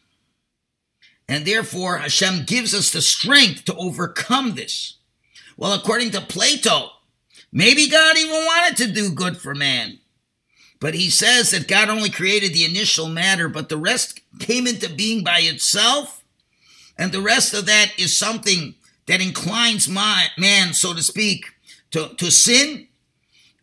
And 1.28 1.46
therefore, 1.46 1.98
Hashem 1.98 2.46
gives 2.46 2.74
us 2.74 2.92
the 2.92 3.02
strength 3.02 3.66
to 3.66 3.76
overcome 3.76 4.56
this. 4.56 4.98
Well, 5.58 5.74
according 5.74 6.12
to 6.12 6.22
Plato, 6.22 6.92
Maybe 7.56 7.88
God 7.88 8.18
even 8.18 8.34
wanted 8.34 8.76
to 8.78 8.92
do 8.92 9.14
good 9.14 9.38
for 9.38 9.56
man. 9.56 10.00
But 10.82 10.94
he 10.94 11.10
says 11.10 11.52
that 11.52 11.70
God 11.70 11.88
only 11.88 12.10
created 12.10 12.54
the 12.54 12.66
initial 12.66 13.08
matter, 13.08 13.48
but 13.48 13.70
the 13.70 13.78
rest 13.78 14.20
came 14.40 14.68
into 14.68 14.94
being 14.94 15.24
by 15.24 15.40
itself. 15.40 16.22
And 16.98 17.14
the 17.14 17.22
rest 17.22 17.54
of 17.54 17.66
that 17.68 17.94
is 17.98 18.18
something 18.18 18.76
that 19.06 19.22
inclines 19.22 19.88
my, 19.88 20.28
man, 20.38 20.74
so 20.74 20.94
to 20.94 21.02
speak, 21.02 21.46
to, 21.92 22.10
to 22.16 22.30
sin. 22.30 22.90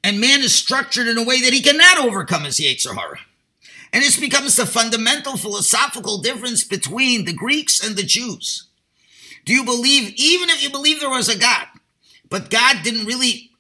And 0.04 0.20
man 0.20 0.40
is 0.40 0.54
structured 0.54 1.06
in 1.06 1.18
a 1.18 1.24
way 1.24 1.40
that 1.42 1.52
he 1.52 1.60
cannot 1.60 1.98
overcome 1.98 2.44
his 2.44 2.58
Yetzer 2.58 2.94
Hara. 2.94 3.18
And 3.92 4.02
this 4.02 4.18
becomes 4.18 4.56
the 4.56 4.66
fundamental 4.66 5.36
philosophical 5.36 6.20
difference 6.20 6.64
between 6.64 7.24
the 7.24 7.32
Greeks 7.32 7.86
and 7.86 7.94
the 7.94 8.02
Jews. 8.02 8.68
Do 9.44 9.52
you 9.52 9.64
believe, 9.64 10.14
even 10.16 10.50
if 10.50 10.62
you 10.62 10.70
believe 10.70 11.00
there 11.00 11.10
was 11.10 11.28
a 11.28 11.38
God, 11.38 11.66
but 12.28 12.50
God 12.50 12.78
didn't 12.82 13.06
really 13.06 13.52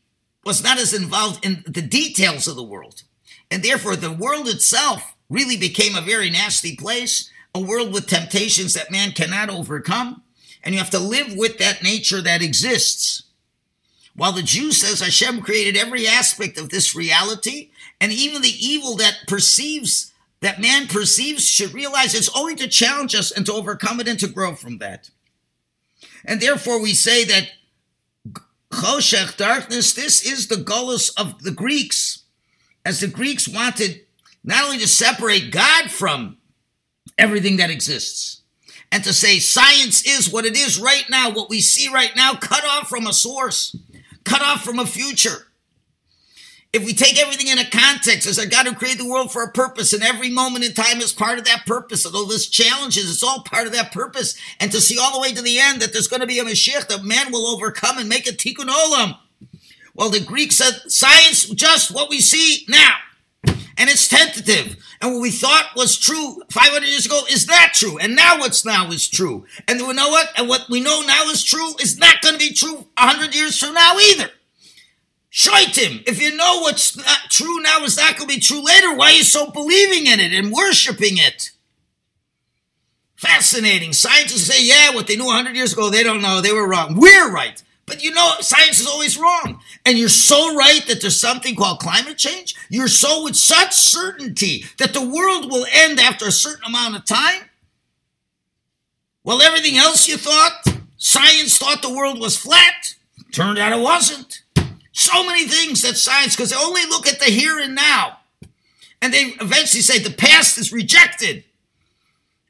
was 0.44 0.62
not 0.62 0.78
as 0.78 0.92
involved 0.92 1.44
in 1.44 1.62
the 1.66 1.82
details 1.82 2.48
of 2.48 2.56
the 2.56 2.62
world. 2.62 3.02
And 3.50 3.62
therefore, 3.62 3.96
the 3.96 4.12
world 4.12 4.48
itself 4.48 5.14
really 5.30 5.56
became 5.56 5.94
a 5.94 6.00
very 6.00 6.30
nasty 6.30 6.76
place, 6.76 7.30
a 7.54 7.60
world 7.60 7.92
with 7.92 8.06
temptations 8.06 8.74
that 8.74 8.90
man 8.90 9.12
cannot 9.12 9.50
overcome. 9.50 10.22
And 10.64 10.74
you 10.74 10.80
have 10.80 10.90
to 10.90 10.98
live 10.98 11.36
with 11.36 11.58
that 11.58 11.82
nature 11.82 12.20
that 12.22 12.42
exists. 12.42 13.24
While 14.14 14.32
the 14.32 14.42
Jew 14.42 14.72
says 14.72 15.00
Hashem 15.00 15.40
created 15.40 15.76
every 15.76 16.06
aspect 16.06 16.58
of 16.58 16.68
this 16.68 16.94
reality, 16.94 17.70
and 18.00 18.12
even 18.12 18.42
the 18.42 18.48
evil 18.48 18.96
that 18.96 19.20
perceives, 19.26 20.12
that 20.40 20.60
man 20.60 20.86
perceives, 20.86 21.48
should 21.48 21.72
realize 21.72 22.14
it's 22.14 22.36
only 22.36 22.54
to 22.56 22.68
challenge 22.68 23.14
us 23.14 23.30
and 23.30 23.46
to 23.46 23.52
overcome 23.52 24.00
it 24.00 24.08
and 24.08 24.18
to 24.18 24.28
grow 24.28 24.54
from 24.54 24.78
that. 24.78 25.10
And 26.24 26.40
therefore, 26.40 26.80
we 26.80 26.94
say 26.94 27.24
that 27.24 27.48
Choshech, 28.72 29.36
darkness, 29.36 29.92
this 29.92 30.24
is 30.24 30.48
the 30.48 30.56
gullus 30.56 31.12
of 31.18 31.42
the 31.42 31.50
Greeks. 31.50 32.24
As 32.84 33.00
the 33.00 33.06
Greeks 33.06 33.46
wanted 33.46 34.00
not 34.42 34.64
only 34.64 34.78
to 34.78 34.88
separate 34.88 35.52
God 35.52 35.90
from 35.90 36.38
everything 37.16 37.58
that 37.58 37.70
exists, 37.70 38.42
and 38.90 39.04
to 39.04 39.12
say 39.12 39.38
science 39.38 40.04
is 40.04 40.30
what 40.30 40.44
it 40.44 40.56
is 40.56 40.80
right 40.80 41.04
now, 41.08 41.30
what 41.30 41.48
we 41.48 41.60
see 41.60 41.92
right 41.92 42.12
now, 42.16 42.34
cut 42.34 42.64
off 42.64 42.88
from 42.88 43.06
a 43.06 43.12
source, 43.12 43.76
cut 44.24 44.42
off 44.42 44.64
from 44.64 44.78
a 44.78 44.86
future 44.86 45.46
if 46.72 46.86
we 46.86 46.94
take 46.94 47.20
everything 47.20 47.48
in 47.48 47.58
a 47.58 47.68
context 47.68 48.26
as 48.26 48.38
a 48.38 48.48
God 48.48 48.66
who 48.66 48.74
created 48.74 49.00
the 49.00 49.08
world 49.08 49.30
for 49.30 49.42
a 49.42 49.52
purpose, 49.52 49.92
and 49.92 50.02
every 50.02 50.30
moment 50.30 50.64
in 50.64 50.72
time 50.72 51.00
is 51.00 51.12
part 51.12 51.38
of 51.38 51.44
that 51.44 51.66
purpose, 51.66 52.06
and 52.06 52.14
all 52.14 52.24
this 52.24 52.48
challenges, 52.48 53.10
it's 53.10 53.22
all 53.22 53.42
part 53.42 53.66
of 53.66 53.74
that 53.74 53.92
purpose. 53.92 54.38
And 54.58 54.72
to 54.72 54.80
see 54.80 54.98
all 54.98 55.12
the 55.12 55.20
way 55.20 55.34
to 55.34 55.42
the 55.42 55.58
end 55.58 55.82
that 55.82 55.92
there's 55.92 56.08
going 56.08 56.22
to 56.22 56.26
be 56.26 56.38
a 56.38 56.44
Mashiach 56.44 56.88
that 56.88 57.04
man 57.04 57.30
will 57.30 57.46
overcome 57.46 57.98
and 57.98 58.08
make 58.08 58.26
a 58.26 58.32
tikkun 58.32 58.70
olam. 58.70 59.18
Well, 59.94 60.08
the 60.08 60.20
Greeks 60.20 60.56
said 60.56 60.90
science 60.90 61.46
just 61.50 61.94
what 61.94 62.08
we 62.08 62.20
see 62.20 62.64
now. 62.68 62.94
And 63.78 63.88
it's 63.88 64.08
tentative. 64.08 64.76
And 65.00 65.14
what 65.14 65.22
we 65.22 65.30
thought 65.30 65.70
was 65.74 65.98
true 65.98 66.42
500 66.50 66.86
years 66.86 67.06
ago 67.06 67.22
is 67.30 67.46
not 67.46 67.72
true. 67.72 67.98
And 67.98 68.14
now 68.14 68.38
what's 68.38 68.64
now 68.64 68.90
is 68.90 69.08
true. 69.08 69.46
And 69.66 69.80
we 69.80 69.92
know 69.94 70.08
what? 70.08 70.28
And 70.36 70.48
what 70.48 70.66
we 70.68 70.80
know 70.80 71.02
now 71.02 71.24
is 71.24 71.42
true 71.42 71.74
is 71.80 71.98
not 71.98 72.20
going 72.20 72.34
to 72.34 72.38
be 72.38 72.52
true 72.52 72.86
100 72.98 73.34
years 73.34 73.58
from 73.58 73.74
now 73.74 73.96
either. 73.98 74.30
Shaitim, 75.32 76.06
if 76.06 76.20
you 76.20 76.36
know 76.36 76.60
what's 76.60 76.94
not 76.94 77.30
true 77.30 77.60
now 77.60 77.82
is 77.84 77.96
not 77.96 78.18
going 78.18 78.28
to 78.28 78.34
be 78.34 78.40
true 78.40 78.62
later, 78.62 78.94
why 78.94 79.06
are 79.06 79.12
you 79.12 79.22
so 79.22 79.50
believing 79.50 80.06
in 80.06 80.20
it 80.20 80.32
and 80.32 80.52
worshiping 80.52 81.16
it? 81.16 81.52
Fascinating. 83.16 83.94
Scientists 83.94 84.46
say, 84.46 84.62
yeah, 84.62 84.94
what 84.94 85.06
they 85.06 85.16
knew 85.16 85.26
100 85.26 85.56
years 85.56 85.72
ago, 85.72 85.88
they 85.88 86.02
don't 86.02 86.20
know. 86.20 86.40
They 86.40 86.52
were 86.52 86.68
wrong. 86.68 86.96
We're 86.96 87.32
right. 87.32 87.62
But 87.92 88.02
you 88.02 88.10
know, 88.12 88.36
science 88.40 88.80
is 88.80 88.86
always 88.86 89.18
wrong. 89.18 89.60
And 89.84 89.98
you're 89.98 90.08
so 90.08 90.56
right 90.56 90.82
that 90.86 91.02
there's 91.02 91.20
something 91.20 91.54
called 91.54 91.78
climate 91.80 92.16
change. 92.16 92.54
You're 92.70 92.88
so 92.88 93.24
with 93.24 93.36
such 93.36 93.74
certainty 93.74 94.64
that 94.78 94.94
the 94.94 95.06
world 95.06 95.52
will 95.52 95.66
end 95.70 96.00
after 96.00 96.24
a 96.24 96.32
certain 96.32 96.64
amount 96.64 96.96
of 96.96 97.04
time. 97.04 97.50
Well, 99.24 99.42
everything 99.42 99.76
else 99.76 100.08
you 100.08 100.16
thought, 100.16 100.66
science 100.96 101.58
thought 101.58 101.82
the 101.82 101.92
world 101.92 102.18
was 102.18 102.34
flat. 102.34 102.94
Turned 103.30 103.58
out 103.58 103.78
it 103.78 103.82
wasn't. 103.82 104.40
So 104.92 105.22
many 105.26 105.46
things 105.46 105.82
that 105.82 105.98
science, 105.98 106.34
because 106.34 106.48
they 106.48 106.56
only 106.56 106.86
look 106.86 107.06
at 107.06 107.18
the 107.18 107.26
here 107.26 107.58
and 107.58 107.74
now. 107.74 108.20
And 109.02 109.12
they 109.12 109.34
eventually 109.38 109.82
say 109.82 109.98
the 109.98 110.14
past 110.14 110.56
is 110.56 110.72
rejected. 110.72 111.44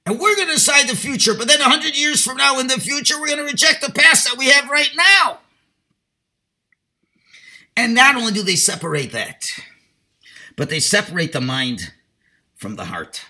And 0.04 0.18
we're 0.18 0.34
going 0.34 0.48
to 0.48 0.54
decide 0.54 0.88
the 0.88 0.96
future, 0.96 1.34
but 1.34 1.46
then 1.46 1.60
100 1.60 1.96
years 1.96 2.24
from 2.24 2.36
now 2.36 2.58
in 2.58 2.66
the 2.66 2.80
future, 2.80 3.20
we're 3.20 3.28
going 3.28 3.38
to 3.38 3.44
reject 3.44 3.82
the 3.82 3.92
past 3.92 4.28
that 4.28 4.36
we 4.36 4.50
have 4.50 4.68
right 4.68 4.90
now. 4.96 5.38
And 7.76 7.94
not 7.94 8.16
only 8.16 8.32
do 8.32 8.42
they 8.42 8.56
separate 8.56 9.12
that, 9.12 9.48
but 10.56 10.68
they 10.68 10.80
separate 10.80 11.32
the 11.32 11.40
mind 11.40 11.92
from 12.56 12.76
the 12.76 12.86
heart. 12.86 13.24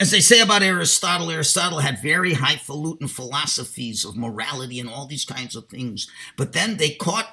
As 0.00 0.10
they 0.10 0.20
say 0.20 0.40
about 0.40 0.62
Aristotle, 0.62 1.30
Aristotle 1.30 1.78
had 1.78 2.02
very 2.02 2.34
highfalutin 2.34 3.06
philosophies 3.06 4.04
of 4.04 4.16
morality 4.16 4.80
and 4.80 4.90
all 4.90 5.06
these 5.06 5.24
kinds 5.24 5.54
of 5.54 5.68
things. 5.68 6.10
But 6.36 6.52
then 6.52 6.76
they 6.76 6.90
caught 6.90 7.28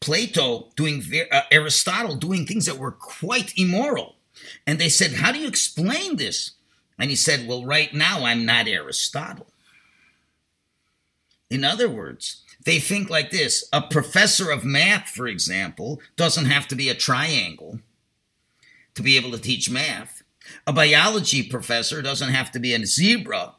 Plato 0.00 0.70
doing, 0.76 1.02
uh, 1.30 1.42
Aristotle 1.50 2.16
doing 2.16 2.46
things 2.46 2.66
that 2.66 2.78
were 2.78 2.92
quite 2.92 3.52
immoral. 3.58 4.16
And 4.66 4.78
they 4.78 4.88
said, 4.88 5.14
How 5.14 5.32
do 5.32 5.38
you 5.38 5.48
explain 5.48 6.16
this? 6.16 6.52
And 7.00 7.08
he 7.08 7.16
said, 7.16 7.48
Well, 7.48 7.64
right 7.64 7.92
now 7.94 8.24
I'm 8.24 8.44
not 8.44 8.68
Aristotle. 8.68 9.46
In 11.48 11.64
other 11.64 11.88
words, 11.88 12.42
they 12.64 12.78
think 12.78 13.08
like 13.08 13.30
this 13.30 13.66
a 13.72 13.80
professor 13.80 14.50
of 14.50 14.64
math, 14.64 15.08
for 15.08 15.26
example, 15.26 16.00
doesn't 16.16 16.44
have 16.44 16.68
to 16.68 16.76
be 16.76 16.90
a 16.90 16.94
triangle 16.94 17.80
to 18.94 19.02
be 19.02 19.16
able 19.16 19.30
to 19.30 19.38
teach 19.38 19.70
math. 19.70 20.22
A 20.66 20.72
biology 20.72 21.42
professor 21.42 22.02
doesn't 22.02 22.30
have 22.30 22.52
to 22.52 22.58
be 22.58 22.74
a 22.74 22.84
zebra. 22.84 23.54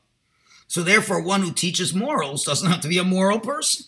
So, 0.67 0.83
therefore, 0.83 1.21
one 1.21 1.41
who 1.41 1.51
teaches 1.51 1.93
morals 1.93 2.45
doesn't 2.45 2.69
have 2.69 2.81
to 2.81 2.87
be 2.87 2.99
a 2.99 3.03
moral 3.03 3.39
person. 3.39 3.87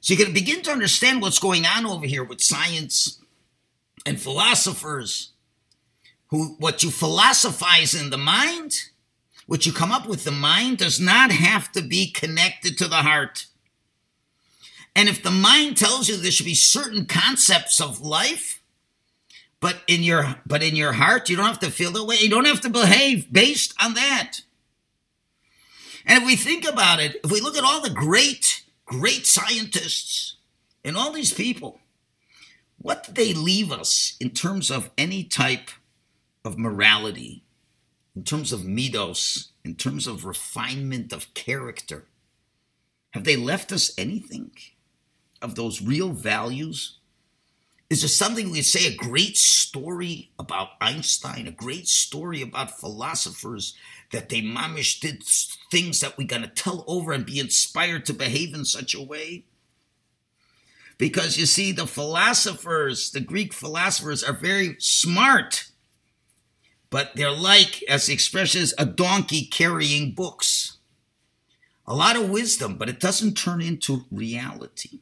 So, 0.00 0.14
you 0.14 0.24
can 0.24 0.32
begin 0.32 0.62
to 0.62 0.72
understand 0.72 1.20
what's 1.20 1.38
going 1.38 1.66
on 1.66 1.84
over 1.84 2.06
here 2.06 2.24
with 2.24 2.40
science 2.40 3.20
and 4.06 4.20
philosophers 4.20 5.32
who 6.28 6.56
what 6.58 6.82
you 6.82 6.90
philosophize 6.90 7.94
in 7.94 8.10
the 8.10 8.18
mind, 8.18 8.74
what 9.46 9.66
you 9.66 9.72
come 9.72 9.92
up 9.92 10.06
with 10.06 10.24
the 10.24 10.30
mind, 10.30 10.78
does 10.78 11.00
not 11.00 11.30
have 11.30 11.72
to 11.72 11.82
be 11.82 12.10
connected 12.10 12.78
to 12.78 12.88
the 12.88 12.96
heart. 12.96 13.46
And 14.94 15.08
if 15.08 15.22
the 15.22 15.30
mind 15.30 15.76
tells 15.76 16.08
you 16.08 16.16
there 16.16 16.30
should 16.30 16.46
be 16.46 16.54
certain 16.54 17.06
concepts 17.06 17.80
of 17.80 18.00
life, 18.00 18.62
but 19.60 19.82
in 19.86 20.02
your 20.02 20.36
but 20.46 20.62
in 20.62 20.76
your 20.76 20.92
heart 20.92 21.28
you 21.28 21.36
don't 21.36 21.46
have 21.46 21.60
to 21.60 21.70
feel 21.70 21.92
that 21.92 22.04
way. 22.04 22.16
You 22.18 22.30
don't 22.30 22.46
have 22.46 22.60
to 22.62 22.70
behave 22.70 23.32
based 23.32 23.74
on 23.80 23.94
that. 23.94 24.40
And 26.04 26.22
if 26.22 26.26
we 26.26 26.36
think 26.36 26.66
about 26.66 27.00
it, 27.00 27.20
if 27.22 27.30
we 27.30 27.40
look 27.40 27.56
at 27.56 27.64
all 27.64 27.82
the 27.82 27.90
great, 27.90 28.64
great 28.86 29.26
scientists 29.26 30.36
and 30.82 30.96
all 30.96 31.12
these 31.12 31.34
people, 31.34 31.80
what 32.78 33.04
did 33.04 33.14
they 33.14 33.34
leave 33.34 33.70
us 33.70 34.16
in 34.18 34.30
terms 34.30 34.70
of 34.70 34.90
any 34.96 35.22
type 35.22 35.70
of 36.44 36.58
morality, 36.58 37.44
in 38.14 38.24
terms 38.24 38.52
of 38.52 38.60
midos, 38.60 39.48
in 39.64 39.74
terms 39.74 40.06
of 40.06 40.24
refinement 40.24 41.12
of 41.12 41.32
character? 41.34 42.06
Have 43.10 43.24
they 43.24 43.36
left 43.36 43.72
us 43.72 43.92
anything 43.96 44.50
of 45.40 45.54
those 45.54 45.82
real 45.82 46.10
values? 46.10 46.98
Is 47.90 48.02
there 48.02 48.08
something 48.08 48.50
we 48.50 48.62
say 48.62 48.86
a 48.86 48.96
great 48.96 49.36
story 49.36 50.30
about 50.38 50.70
Einstein, 50.80 51.46
a 51.46 51.52
great 51.52 51.88
story 51.88 52.42
about 52.42 52.78
philosophers 52.78 53.74
that 54.12 54.28
they 54.28 54.42
mamish 54.42 55.00
did 55.00 55.22
things 55.70 56.00
that 56.00 56.18
we're 56.18 56.26
going 56.26 56.42
to 56.42 56.48
tell 56.48 56.84
over 56.86 57.12
and 57.12 57.24
be 57.24 57.38
inspired 57.38 58.04
to 58.06 58.12
behave 58.12 58.54
in 58.54 58.64
such 58.64 58.94
a 58.94 59.02
way? 59.02 59.44
Because 60.98 61.38
you 61.38 61.46
see, 61.46 61.72
the 61.72 61.86
philosophers, 61.86 63.12
the 63.12 63.20
Greek 63.20 63.54
philosophers, 63.54 64.24
are 64.24 64.32
very 64.34 64.76
smart 64.80 65.67
but 66.90 67.12
they're 67.14 67.30
like, 67.30 67.82
as 67.88 68.06
the 68.06 68.12
expression 68.12 68.62
is, 68.62 68.74
a 68.78 68.86
donkey 68.86 69.44
carrying 69.44 70.12
books. 70.12 70.78
A 71.86 71.94
lot 71.94 72.16
of 72.16 72.30
wisdom, 72.30 72.76
but 72.76 72.88
it 72.88 73.00
doesn't 73.00 73.34
turn 73.34 73.60
into 73.60 74.04
reality. 74.10 75.00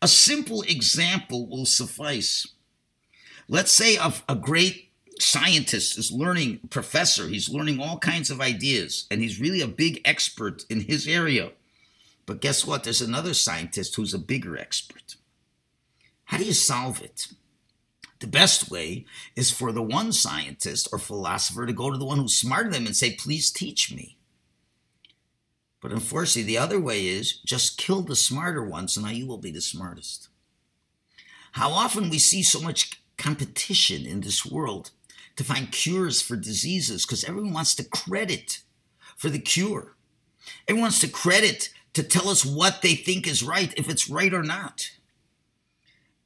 A 0.00 0.08
simple 0.08 0.62
example 0.62 1.46
will 1.46 1.66
suffice. 1.66 2.46
Let's 3.48 3.72
say 3.72 3.96
a, 3.96 4.12
a 4.28 4.34
great 4.34 4.90
scientist 5.18 5.98
is 5.98 6.12
learning, 6.12 6.60
professor, 6.70 7.28
he's 7.28 7.48
learning 7.48 7.80
all 7.80 7.98
kinds 7.98 8.30
of 8.30 8.40
ideas, 8.40 9.06
and 9.10 9.20
he's 9.20 9.40
really 9.40 9.60
a 9.60 9.68
big 9.68 10.00
expert 10.04 10.64
in 10.68 10.80
his 10.80 11.06
area. 11.06 11.52
But 12.26 12.40
guess 12.40 12.66
what? 12.66 12.84
There's 12.84 13.00
another 13.00 13.34
scientist 13.34 13.96
who's 13.96 14.14
a 14.14 14.18
bigger 14.18 14.56
expert. 14.56 15.16
How 16.24 16.38
do 16.38 16.44
you 16.44 16.52
solve 16.52 17.02
it? 17.02 17.28
The 18.22 18.28
best 18.28 18.70
way 18.70 19.04
is 19.34 19.50
for 19.50 19.72
the 19.72 19.82
one 19.82 20.12
scientist 20.12 20.88
or 20.92 21.00
philosopher 21.00 21.66
to 21.66 21.72
go 21.72 21.90
to 21.90 21.98
the 21.98 22.04
one 22.04 22.18
who's 22.18 22.36
smarter 22.36 22.70
than 22.70 22.84
them 22.84 22.86
and 22.86 22.96
say, 22.96 23.16
please 23.16 23.50
teach 23.50 23.92
me. 23.92 24.16
But 25.80 25.90
unfortunately, 25.90 26.44
the 26.44 26.56
other 26.56 26.78
way 26.78 27.08
is 27.08 27.38
just 27.38 27.78
kill 27.78 28.00
the 28.02 28.14
smarter 28.14 28.62
ones, 28.62 28.96
and 28.96 29.04
now 29.04 29.10
you 29.10 29.26
will 29.26 29.38
be 29.38 29.50
the 29.50 29.60
smartest. 29.60 30.28
How 31.54 31.70
often 31.70 32.10
we 32.10 32.20
see 32.20 32.44
so 32.44 32.60
much 32.60 33.02
competition 33.18 34.06
in 34.06 34.20
this 34.20 34.46
world 34.46 34.92
to 35.34 35.42
find 35.42 35.72
cures 35.72 36.22
for 36.22 36.36
diseases 36.36 37.04
because 37.04 37.24
everyone 37.24 37.52
wants 37.52 37.74
to 37.74 37.84
credit 37.84 38.60
for 39.16 39.30
the 39.30 39.40
cure. 39.40 39.96
Everyone 40.68 40.82
wants 40.82 41.00
to 41.00 41.08
credit 41.08 41.70
to 41.94 42.04
tell 42.04 42.28
us 42.28 42.46
what 42.46 42.82
they 42.82 42.94
think 42.94 43.26
is 43.26 43.42
right, 43.42 43.74
if 43.76 43.88
it's 43.88 44.08
right 44.08 44.32
or 44.32 44.44
not. 44.44 44.92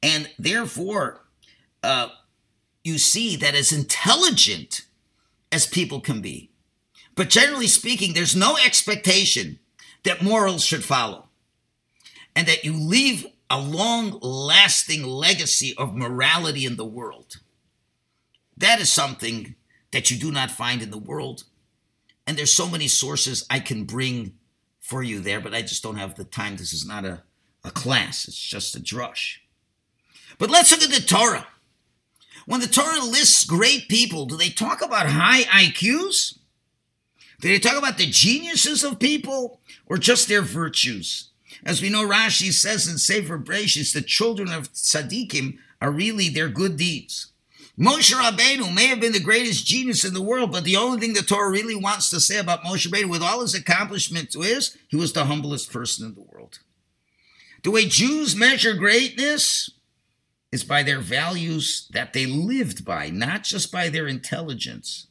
And 0.03 0.29
therefore, 0.37 1.23
uh, 1.83 2.09
you 2.83 2.97
see 2.97 3.35
that 3.37 3.55
as 3.55 3.71
intelligent 3.71 4.81
as 5.51 5.65
people 5.65 5.99
can 5.99 6.21
be, 6.21 6.51
but 7.15 7.29
generally 7.29 7.67
speaking, 7.67 8.13
there's 8.13 8.35
no 8.35 8.57
expectation 8.57 9.59
that 10.03 10.21
morals 10.21 10.63
should 10.63 10.83
follow 10.83 11.27
and 12.35 12.47
that 12.47 12.63
you 12.63 12.73
leave 12.73 13.25
a 13.49 13.59
long 13.59 14.19
lasting 14.21 15.03
legacy 15.03 15.73
of 15.77 15.95
morality 15.95 16.65
in 16.65 16.75
the 16.75 16.85
world. 16.85 17.37
That 18.55 18.79
is 18.79 18.91
something 18.91 19.55
that 19.91 20.11
you 20.11 20.17
do 20.17 20.31
not 20.31 20.51
find 20.51 20.81
in 20.81 20.91
the 20.91 20.97
world. 20.97 21.43
And 22.25 22.37
there's 22.37 22.53
so 22.53 22.69
many 22.69 22.87
sources 22.87 23.45
I 23.49 23.59
can 23.59 23.85
bring 23.85 24.33
for 24.79 25.01
you 25.01 25.19
there, 25.19 25.39
but 25.39 25.53
I 25.53 25.61
just 25.61 25.81
don't 25.81 25.97
have 25.97 26.15
the 26.15 26.23
time. 26.23 26.57
This 26.57 26.73
is 26.73 26.85
not 26.85 27.05
a, 27.05 27.23
a 27.63 27.71
class, 27.71 28.27
it's 28.27 28.37
just 28.37 28.75
a 28.75 28.79
drush. 28.79 29.37
But 30.37 30.49
let's 30.49 30.71
look 30.71 30.83
at 30.83 30.91
the 30.91 31.01
Torah. 31.01 31.47
When 32.47 32.61
the 32.61 32.67
Torah 32.67 33.03
lists 33.03 33.43
great 33.43 33.89
people, 33.89 34.25
do 34.25 34.37
they 34.37 34.47
talk 34.47 34.81
about 34.81 35.05
high 35.07 35.41
IQs? 35.43 36.39
Do 37.41 37.49
they 37.49 37.59
talk 37.59 37.77
about 37.77 37.97
the 37.97 38.05
geniuses 38.05 38.85
of 38.85 38.99
people 38.99 39.59
or 39.85 39.97
just 39.97 40.29
their 40.29 40.41
virtues? 40.41 41.31
As 41.65 41.81
we 41.81 41.89
know, 41.89 42.07
Rashi 42.07 42.53
says 42.53 42.87
in 42.87 42.99
Sefer 42.99 43.37
Bereshis, 43.37 43.93
the 43.93 44.01
children 44.01 44.53
of 44.53 44.71
tzaddikim 44.71 45.57
are 45.81 45.91
really 45.91 46.29
their 46.29 46.47
good 46.47 46.77
deeds. 46.77 47.33
Moshe 47.77 48.13
Rabbeinu 48.13 48.73
may 48.73 48.87
have 48.87 49.01
been 49.01 49.11
the 49.11 49.19
greatest 49.19 49.65
genius 49.65 50.05
in 50.05 50.13
the 50.13 50.21
world, 50.21 50.53
but 50.53 50.63
the 50.63 50.77
only 50.77 51.01
thing 51.01 51.13
the 51.13 51.23
Torah 51.23 51.51
really 51.51 51.75
wants 51.75 52.09
to 52.11 52.21
say 52.21 52.37
about 52.37 52.63
Moshe 52.63 52.87
Rabbeinu, 52.89 53.09
with 53.09 53.21
all 53.21 53.41
his 53.41 53.55
accomplishments, 53.55 54.37
is 54.37 54.77
he 54.87 54.95
was 54.95 55.11
the 55.11 55.25
humblest 55.25 55.69
person 55.69 56.05
in 56.05 56.15
the 56.15 56.21
world. 56.21 56.59
The 57.63 57.71
way 57.71 57.87
Jews 57.87 58.37
measure 58.37 58.73
greatness 58.73 59.69
is 60.51 60.63
by 60.63 60.83
their 60.83 60.99
values 60.99 61.87
that 61.91 62.13
they 62.13 62.25
lived 62.25 62.85
by, 62.85 63.09
not 63.09 63.43
just 63.43 63.71
by 63.71 63.89
their 63.89 64.07
intelligence. 64.07 65.07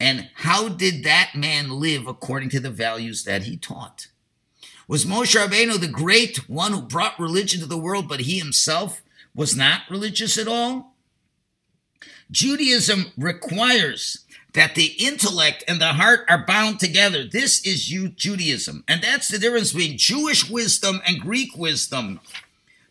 And 0.00 0.28
how 0.34 0.68
did 0.68 1.04
that 1.04 1.32
man 1.34 1.70
live 1.70 2.06
according 2.06 2.50
to 2.50 2.60
the 2.60 2.70
values 2.70 3.24
that 3.24 3.44
he 3.44 3.56
taught? 3.56 4.08
Was 4.88 5.04
Moshe 5.04 5.36
Rabbeinu 5.36 5.80
the 5.80 5.88
great 5.88 6.48
one 6.48 6.72
who 6.72 6.82
brought 6.82 7.18
religion 7.18 7.60
to 7.60 7.66
the 7.66 7.78
world, 7.78 8.08
but 8.08 8.20
he 8.20 8.38
himself 8.38 9.02
was 9.34 9.56
not 9.56 9.82
religious 9.90 10.38
at 10.38 10.48
all? 10.48 10.94
Judaism 12.30 13.12
requires 13.16 14.24
that 14.54 14.74
the 14.74 14.94
intellect 14.98 15.62
and 15.68 15.80
the 15.80 15.94
heart 15.94 16.24
are 16.28 16.44
bound 16.46 16.80
together. 16.80 17.24
This 17.24 17.64
is 17.64 17.84
Judaism. 17.84 18.84
And 18.88 19.02
that's 19.02 19.28
the 19.28 19.38
difference 19.38 19.72
between 19.72 19.98
Jewish 19.98 20.48
wisdom 20.48 21.00
and 21.06 21.20
Greek 21.20 21.56
wisdom 21.56 22.20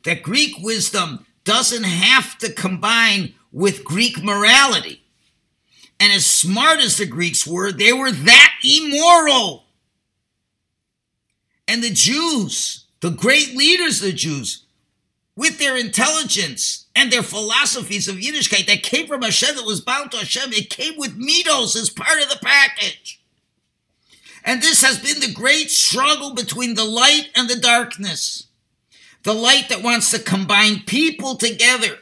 that 0.06 0.24
Greek 0.24 0.56
wisdom 0.60 1.26
doesn't 1.44 1.84
have 1.84 2.38
to 2.38 2.54
combine 2.54 3.34
with 3.52 3.84
Greek 3.84 4.24
morality. 4.24 5.04
And 6.00 6.14
as 6.14 6.26
smart 6.26 6.80
as 6.80 6.98
the 6.98 7.06
Greeks 7.06 7.46
were, 7.46 7.72
they 7.72 7.94
were 7.94 8.12
that 8.12 8.54
immoral. 8.64 9.66
And 11.68 11.84
the 11.84 11.92
Jews, 11.92 12.86
the 13.02 13.10
great 13.10 13.56
leaders 13.56 14.02
of 14.02 14.08
the 14.08 14.14
Jews, 14.14 14.64
with 15.36 15.60
their 15.60 15.76
intelligence 15.76 16.86
and 16.96 17.12
their 17.12 17.24
philosophies 17.24 18.08
of 18.08 18.16
Yiddishkeit 18.16 18.68
that 18.68 18.84
came 18.84 19.08
from 19.08 19.22
Hashem, 19.22 19.56
that 19.56 19.66
was 19.66 19.82
bound 19.82 20.12
to 20.12 20.18
Hashem, 20.18 20.54
it 20.54 20.70
came 20.70 20.98
with 20.98 21.20
midos 21.20 21.76
as 21.76 21.90
part 21.90 22.22
of 22.22 22.30
the 22.30 22.40
package. 22.42 23.22
And 24.44 24.62
this 24.62 24.84
has 24.84 25.00
been 25.00 25.20
the 25.20 25.34
great 25.34 25.72
struggle 25.72 26.34
between 26.34 26.76
the 26.76 26.86
light 26.86 27.30
and 27.36 27.50
the 27.50 27.60
darkness 27.60 28.48
the 29.26 29.34
light 29.34 29.70
that 29.70 29.84
wants 29.84 30.12
to 30.12 30.20
combine 30.20 30.82
people 30.86 31.36
together, 31.36 31.98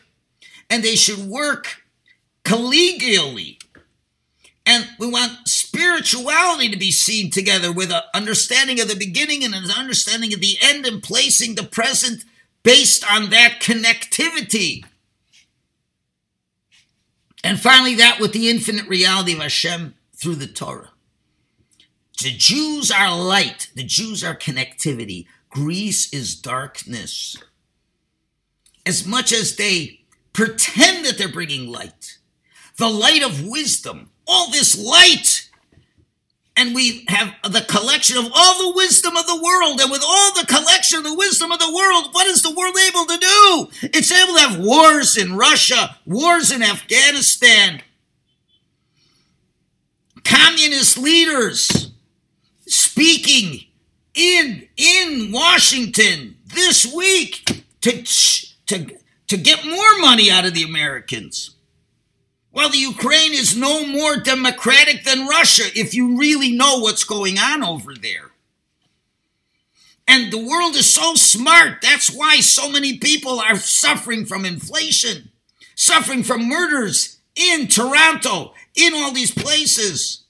and 0.69 0.83
they 0.83 0.95
should 0.95 1.19
work 1.19 1.83
collegially 2.43 3.57
And 4.65 4.87
we 4.97 5.07
want 5.09 5.47
spirituality 5.47 6.69
to 6.69 6.77
be 6.77 6.91
seen 6.91 7.31
together 7.31 7.71
with 7.71 7.91
an 7.91 8.01
understanding 8.13 8.79
of 8.79 8.87
the 8.87 8.95
beginning 8.95 9.43
and 9.43 9.53
an 9.53 9.69
understanding 9.71 10.33
of 10.33 10.39
the 10.39 10.57
end 10.61 10.85
and 10.85 11.03
placing 11.03 11.55
the 11.55 11.63
present 11.63 12.23
based 12.63 13.03
on 13.11 13.29
that 13.31 13.59
connectivity. 13.61 14.85
And 17.43 17.59
finally, 17.59 17.95
that 17.95 18.19
with 18.21 18.31
the 18.31 18.49
infinite 18.49 18.87
reality 18.87 19.33
of 19.33 19.39
Hashem 19.39 19.95
through 20.15 20.35
the 20.35 20.47
Torah. 20.47 20.91
The 22.21 22.31
Jews 22.31 22.89
are 22.89 23.17
light, 23.17 23.69
the 23.75 23.83
Jews 23.83 24.23
are 24.23 24.35
connectivity. 24.35 25.25
Greece 25.53 26.11
is 26.11 26.35
darkness. 26.35 27.37
As 28.85 29.05
much 29.05 29.31
as 29.31 29.55
they 29.55 30.01
pretend 30.33 31.05
that 31.05 31.17
they're 31.17 31.31
bringing 31.31 31.67
light, 31.67 32.17
the 32.77 32.89
light 32.89 33.23
of 33.23 33.45
wisdom, 33.45 34.09
all 34.27 34.49
this 34.49 34.77
light. 34.77 35.49
And 36.55 36.75
we 36.75 37.05
have 37.07 37.33
the 37.43 37.65
collection 37.67 38.17
of 38.17 38.31
all 38.33 38.71
the 38.71 38.75
wisdom 38.75 39.15
of 39.15 39.25
the 39.25 39.41
world. 39.41 39.79
And 39.79 39.91
with 39.91 40.03
all 40.03 40.33
the 40.33 40.45
collection 40.47 40.97
of 40.97 41.03
the 41.03 41.15
wisdom 41.15 41.51
of 41.51 41.59
the 41.59 41.73
world, 41.73 42.09
what 42.11 42.27
is 42.27 42.41
the 42.41 42.53
world 42.53 42.75
able 42.87 43.05
to 43.05 43.17
do? 43.17 43.89
It's 43.93 44.11
able 44.11 44.33
to 44.33 44.39
have 44.39 44.59
wars 44.59 45.17
in 45.17 45.35
Russia, 45.35 45.97
wars 46.05 46.51
in 46.51 46.61
Afghanistan, 46.63 47.81
communist 50.23 50.97
leaders 50.97 51.91
speaking 52.65 53.65
in 54.15 54.67
in 54.77 55.31
Washington 55.31 56.37
this 56.45 56.91
week 56.93 57.63
to 57.81 58.03
to 58.67 58.97
to 59.27 59.37
get 59.37 59.65
more 59.65 59.99
money 59.99 60.29
out 60.29 60.45
of 60.45 60.53
the 60.53 60.63
Americans. 60.63 61.51
Well, 62.51 62.69
the 62.69 62.77
Ukraine 62.77 63.33
is 63.33 63.57
no 63.57 63.85
more 63.85 64.17
democratic 64.17 65.03
than 65.03 65.27
Russia 65.27 65.63
if 65.75 65.95
you 65.95 66.19
really 66.19 66.51
know 66.51 66.79
what's 66.79 67.03
going 67.03 67.39
on 67.39 67.63
over 67.63 67.95
there. 67.95 68.31
And 70.07 70.31
the 70.31 70.37
world 70.37 70.75
is 70.75 70.93
so 70.93 71.15
smart. 71.15 71.81
That's 71.81 72.13
why 72.13 72.41
so 72.41 72.69
many 72.69 72.99
people 72.99 73.39
are 73.39 73.55
suffering 73.55 74.25
from 74.25 74.45
inflation, 74.45 75.31
suffering 75.75 76.23
from 76.23 76.47
murders 76.47 77.17
in 77.35 77.67
Toronto, 77.67 78.53
in 78.75 78.93
all 78.93 79.11
these 79.11 79.31
places. 79.31 80.22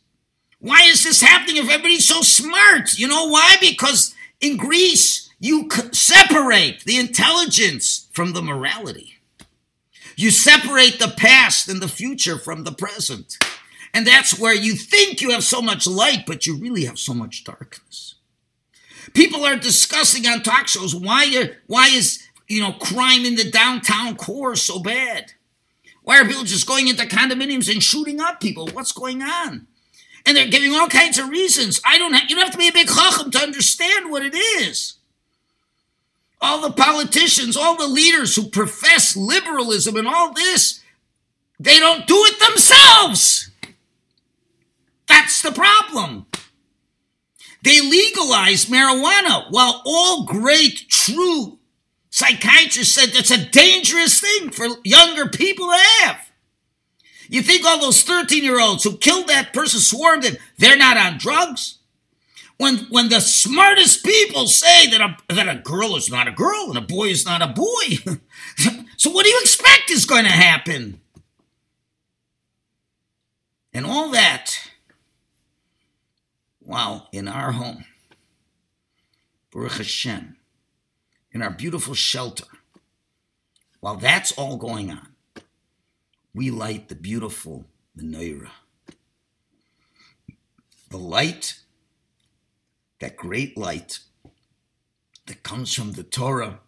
Why 0.63 0.83
is 0.83 1.03
this 1.03 1.21
happening 1.21 1.57
if 1.57 1.69
everybody's 1.69 2.07
so 2.07 2.21
smart? 2.21 2.97
You 2.97 3.09
know 3.09 3.27
why? 3.27 3.57
Because 3.59 4.15
in 4.39 4.55
Greece, 4.55 5.29
you 5.37 5.67
separate 5.91 6.85
the 6.85 6.97
intelligence 6.97 8.07
from 8.13 8.31
the 8.31 8.41
morality. 8.41 9.15
You 10.15 10.31
separate 10.31 10.99
the 10.99 11.13
past 11.17 11.67
and 11.67 11.81
the 11.81 11.89
future 11.89 12.37
from 12.37 12.63
the 12.63 12.71
present. 12.71 13.37
And 13.93 14.07
that's 14.07 14.39
where 14.39 14.55
you 14.55 14.75
think 14.75 15.19
you 15.19 15.31
have 15.31 15.43
so 15.43 15.61
much 15.61 15.85
light, 15.85 16.23
but 16.25 16.47
you 16.47 16.55
really 16.55 16.85
have 16.85 16.97
so 16.97 17.13
much 17.13 17.43
darkness. 17.43 18.15
People 19.13 19.43
are 19.43 19.57
discussing 19.57 20.25
on 20.27 20.43
talk 20.43 20.69
shows 20.69 20.95
why, 20.95 21.55
why 21.67 21.89
is 21.89 22.25
you 22.47 22.61
know 22.61 22.71
crime 22.71 23.25
in 23.25 23.35
the 23.35 23.51
downtown 23.51 24.15
core 24.15 24.55
so 24.55 24.79
bad? 24.79 25.33
Why 26.03 26.21
are 26.21 26.25
people 26.25 26.45
just 26.45 26.67
going 26.67 26.87
into 26.87 27.03
condominiums 27.03 27.69
and 27.69 27.83
shooting 27.83 28.21
up 28.21 28.39
people? 28.39 28.69
What's 28.69 28.93
going 28.93 29.21
on? 29.21 29.67
And 30.25 30.37
they're 30.37 30.47
giving 30.47 30.73
all 30.73 30.87
kinds 30.87 31.17
of 31.17 31.29
reasons. 31.29 31.81
I 31.85 31.97
don't 31.97 32.13
have, 32.13 32.29
you 32.29 32.35
don't 32.35 32.45
have 32.45 32.53
to 32.53 32.57
be 32.57 32.69
a 32.69 32.73
big 32.73 32.87
chacham 32.87 33.31
to 33.31 33.39
understand 33.39 34.09
what 34.09 34.23
it 34.23 34.33
is 34.33 34.95
all 36.43 36.59
the 36.59 36.71
politicians, 36.71 37.55
all 37.55 37.77
the 37.77 37.87
leaders 37.87 38.35
who 38.35 38.49
profess 38.49 39.15
liberalism 39.15 39.95
and 39.95 40.07
all 40.07 40.33
this, 40.33 40.81
they 41.57 41.79
don't 41.79 42.05
do 42.05 42.17
it 42.25 42.37
themselves. 42.39 43.49
That's 45.07 45.41
the 45.41 45.53
problem. 45.53 46.25
They 47.63 47.79
legalize 47.79 48.65
marijuana 48.65 49.45
while 49.51 49.81
all 49.85 50.25
great, 50.25 50.89
true 50.89 51.59
psychiatrists 52.09 52.93
said 52.93 53.11
that's 53.13 53.31
a 53.31 53.49
dangerous 53.49 54.19
thing 54.19 54.49
for 54.49 54.67
younger 54.83 55.29
people 55.29 55.67
to 55.67 55.77
have. 56.01 56.29
You 57.29 57.41
think 57.41 57.65
all 57.65 57.79
those 57.79 58.03
13 58.03 58.43
year 58.43 58.59
olds 58.59 58.83
who 58.83 58.97
killed 58.97 59.27
that 59.27 59.53
person 59.53 59.79
swarmed 59.79 60.25
in, 60.25 60.37
they're 60.57 60.77
not 60.77 60.97
on 60.97 61.17
drugs? 61.17 61.79
when 62.57 62.77
when 62.89 63.09
the 63.09 63.19
smartest 63.19 64.05
people 64.05 64.47
say 64.47 64.87
that 64.87 65.01
a 65.01 65.33
that 65.33 65.49
a 65.49 65.59
girl 65.59 65.95
is 65.95 66.09
not 66.09 66.27
a 66.27 66.31
girl 66.31 66.67
and 66.69 66.77
a 66.77 66.81
boy 66.81 67.07
is 67.07 67.25
not 67.25 67.41
a 67.41 67.47
boy. 67.47 68.15
so 68.97 69.11
what 69.11 69.25
do 69.25 69.29
you 69.29 69.39
expect 69.41 69.89
is 69.89 70.05
going 70.05 70.23
to 70.25 70.31
happen? 70.31 71.01
And 73.73 73.85
all 73.85 74.11
that 74.11 74.69
while 76.59 77.09
in 77.11 77.27
our 77.27 77.51
home, 77.51 77.85
Baruch 79.51 79.73
Hashem, 79.73 80.37
in 81.31 81.41
our 81.41 81.49
beautiful 81.49 81.95
shelter, 81.95 82.45
while 83.79 83.95
that's 83.95 84.31
all 84.33 84.57
going 84.57 84.91
on, 84.91 85.12
we 86.33 86.49
light 86.49 86.89
the 86.89 86.95
beautiful 86.95 87.65
menorah. 87.97 88.49
The 90.89 90.97
light 90.97 91.59
that 92.99 93.17
great 93.17 93.57
light 93.57 93.99
that 95.27 95.43
comes 95.43 95.73
from 95.73 95.93
the 95.93 96.03
Torah. 96.03 96.59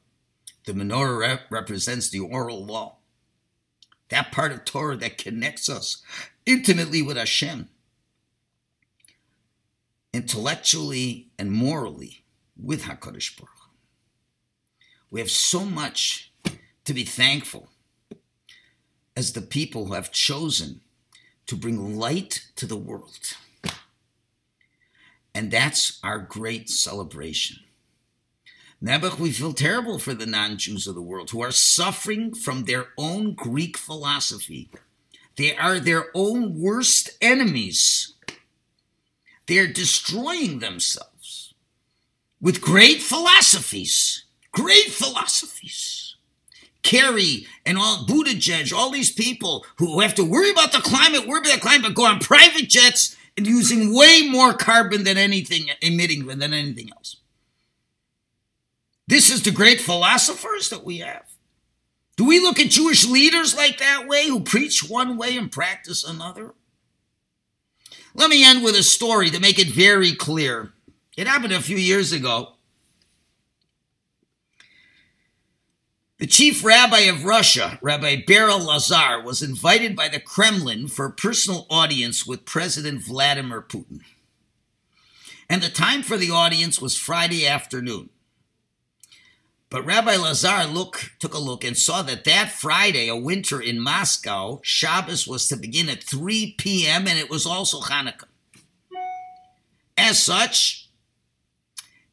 The 0.65 0.73
menorah 0.73 1.19
rep- 1.19 1.51
represents 1.51 2.09
the 2.09 2.19
oral 2.19 2.65
law. 2.65 2.97
That 4.09 4.31
part 4.31 4.51
of 4.51 4.65
Torah 4.65 4.97
that 4.97 5.17
connects 5.17 5.69
us 5.69 6.03
intimately 6.45 7.01
with 7.01 7.17
Hashem, 7.17 7.69
intellectually 10.13 11.31
and 11.39 11.51
morally 11.51 12.23
with 12.55 12.83
Hakadosh 12.83 13.37
Baruch. 13.37 13.49
We 15.09 15.19
have 15.19 15.31
so 15.31 15.65
much 15.65 16.31
to 16.83 16.93
be 16.93 17.03
thankful 17.03 17.69
as 19.15 19.33
the 19.33 19.41
people 19.41 19.85
who 19.85 19.93
have 19.93 20.11
chosen 20.11 20.81
to 21.47 21.55
bring 21.55 21.97
light 21.97 22.47
to 22.55 22.65
the 22.65 22.77
world. 22.77 23.33
And 25.33 25.51
that's 25.51 25.99
our 26.03 26.19
great 26.19 26.69
celebration. 26.69 27.57
Nebuch, 28.83 29.19
we 29.19 29.31
feel 29.31 29.53
terrible 29.53 29.99
for 29.99 30.13
the 30.13 30.25
non 30.25 30.57
Jews 30.57 30.85
of 30.87 30.95
the 30.95 31.01
world 31.01 31.31
who 31.31 31.41
are 31.41 31.51
suffering 31.51 32.33
from 32.33 32.65
their 32.65 32.87
own 32.97 33.33
Greek 33.33 33.77
philosophy. 33.77 34.69
They 35.37 35.55
are 35.55 35.79
their 35.79 36.05
own 36.13 36.59
worst 36.59 37.09
enemies. 37.21 38.13
They're 39.47 39.67
destroying 39.67 40.59
themselves 40.59 41.53
with 42.41 42.61
great 42.61 43.01
philosophies. 43.01 44.23
Great 44.51 44.91
philosophies. 44.91 46.14
Kerry 46.85 47.47
and 47.65 47.77
all 47.79 48.05
Buttigieg, 48.05 48.71
all 48.71 48.91
these 48.91 49.11
people 49.11 49.65
who 49.77 49.99
have 50.01 50.13
to 50.15 50.23
worry 50.23 50.51
about 50.51 50.71
the 50.71 50.79
climate, 50.79 51.27
worry 51.27 51.39
about 51.39 51.55
the 51.55 51.59
climate, 51.59 51.95
go 51.95 52.05
on 52.05 52.19
private 52.19 52.69
jets 52.69 53.17
and 53.35 53.47
using 53.47 53.93
way 53.93 54.29
more 54.29 54.53
carbon 54.53 55.03
than 55.03 55.17
anything, 55.17 55.67
emitting 55.81 56.27
than 56.27 56.53
anything 56.53 56.91
else. 56.91 57.17
This 59.07 59.31
is 59.31 59.41
the 59.41 59.51
great 59.51 59.81
philosophers 59.81 60.69
that 60.69 60.85
we 60.85 60.99
have. 60.99 61.25
Do 62.17 62.25
we 62.25 62.39
look 62.39 62.59
at 62.59 62.69
Jewish 62.69 63.05
leaders 63.05 63.55
like 63.55 63.79
that 63.79 64.07
way, 64.07 64.27
who 64.27 64.39
preach 64.39 64.87
one 64.87 65.17
way 65.17 65.35
and 65.35 65.51
practice 65.51 66.03
another? 66.03 66.53
Let 68.13 68.29
me 68.29 68.45
end 68.45 68.63
with 68.63 68.75
a 68.75 68.83
story 68.83 69.31
to 69.31 69.39
make 69.39 69.59
it 69.59 69.67
very 69.67 70.13
clear. 70.13 70.71
It 71.17 71.27
happened 71.27 71.51
a 71.51 71.61
few 71.61 71.77
years 71.77 72.11
ago. 72.11 72.54
The 76.17 76.27
chief 76.27 76.63
rabbi 76.63 76.99
of 76.99 77.25
Russia, 77.25 77.77
Rabbi 77.81 78.21
Berel 78.21 78.65
Lazar, 78.65 79.21
was 79.21 79.41
invited 79.41 79.97
by 79.97 80.07
the 80.07 80.19
Kremlin 80.21 80.87
for 80.87 81.05
a 81.05 81.11
personal 81.11 81.67
audience 81.69 82.25
with 82.25 82.45
President 82.45 83.01
Vladimir 83.01 83.61
Putin. 83.61 83.99
And 85.49 85.61
the 85.61 85.69
time 85.69 86.03
for 86.03 86.15
the 86.15 86.31
audience 86.31 86.79
was 86.79 86.97
Friday 86.97 87.45
afternoon. 87.45 88.09
But 89.69 89.85
Rabbi 89.85 90.15
Lazar 90.15 90.63
look, 90.63 91.11
took 91.19 91.33
a 91.33 91.37
look 91.37 91.65
and 91.65 91.77
saw 91.77 92.01
that 92.03 92.23
that 92.23 92.49
Friday, 92.49 93.09
a 93.09 93.15
winter 93.17 93.59
in 93.59 93.81
Moscow, 93.81 94.61
Shabbos 94.63 95.27
was 95.27 95.49
to 95.49 95.57
begin 95.57 95.89
at 95.89 96.01
3 96.01 96.55
p.m. 96.57 97.07
and 97.09 97.19
it 97.19 97.29
was 97.29 97.45
also 97.45 97.81
Hanukkah. 97.81 98.29
As 99.97 100.23
such, 100.23 100.84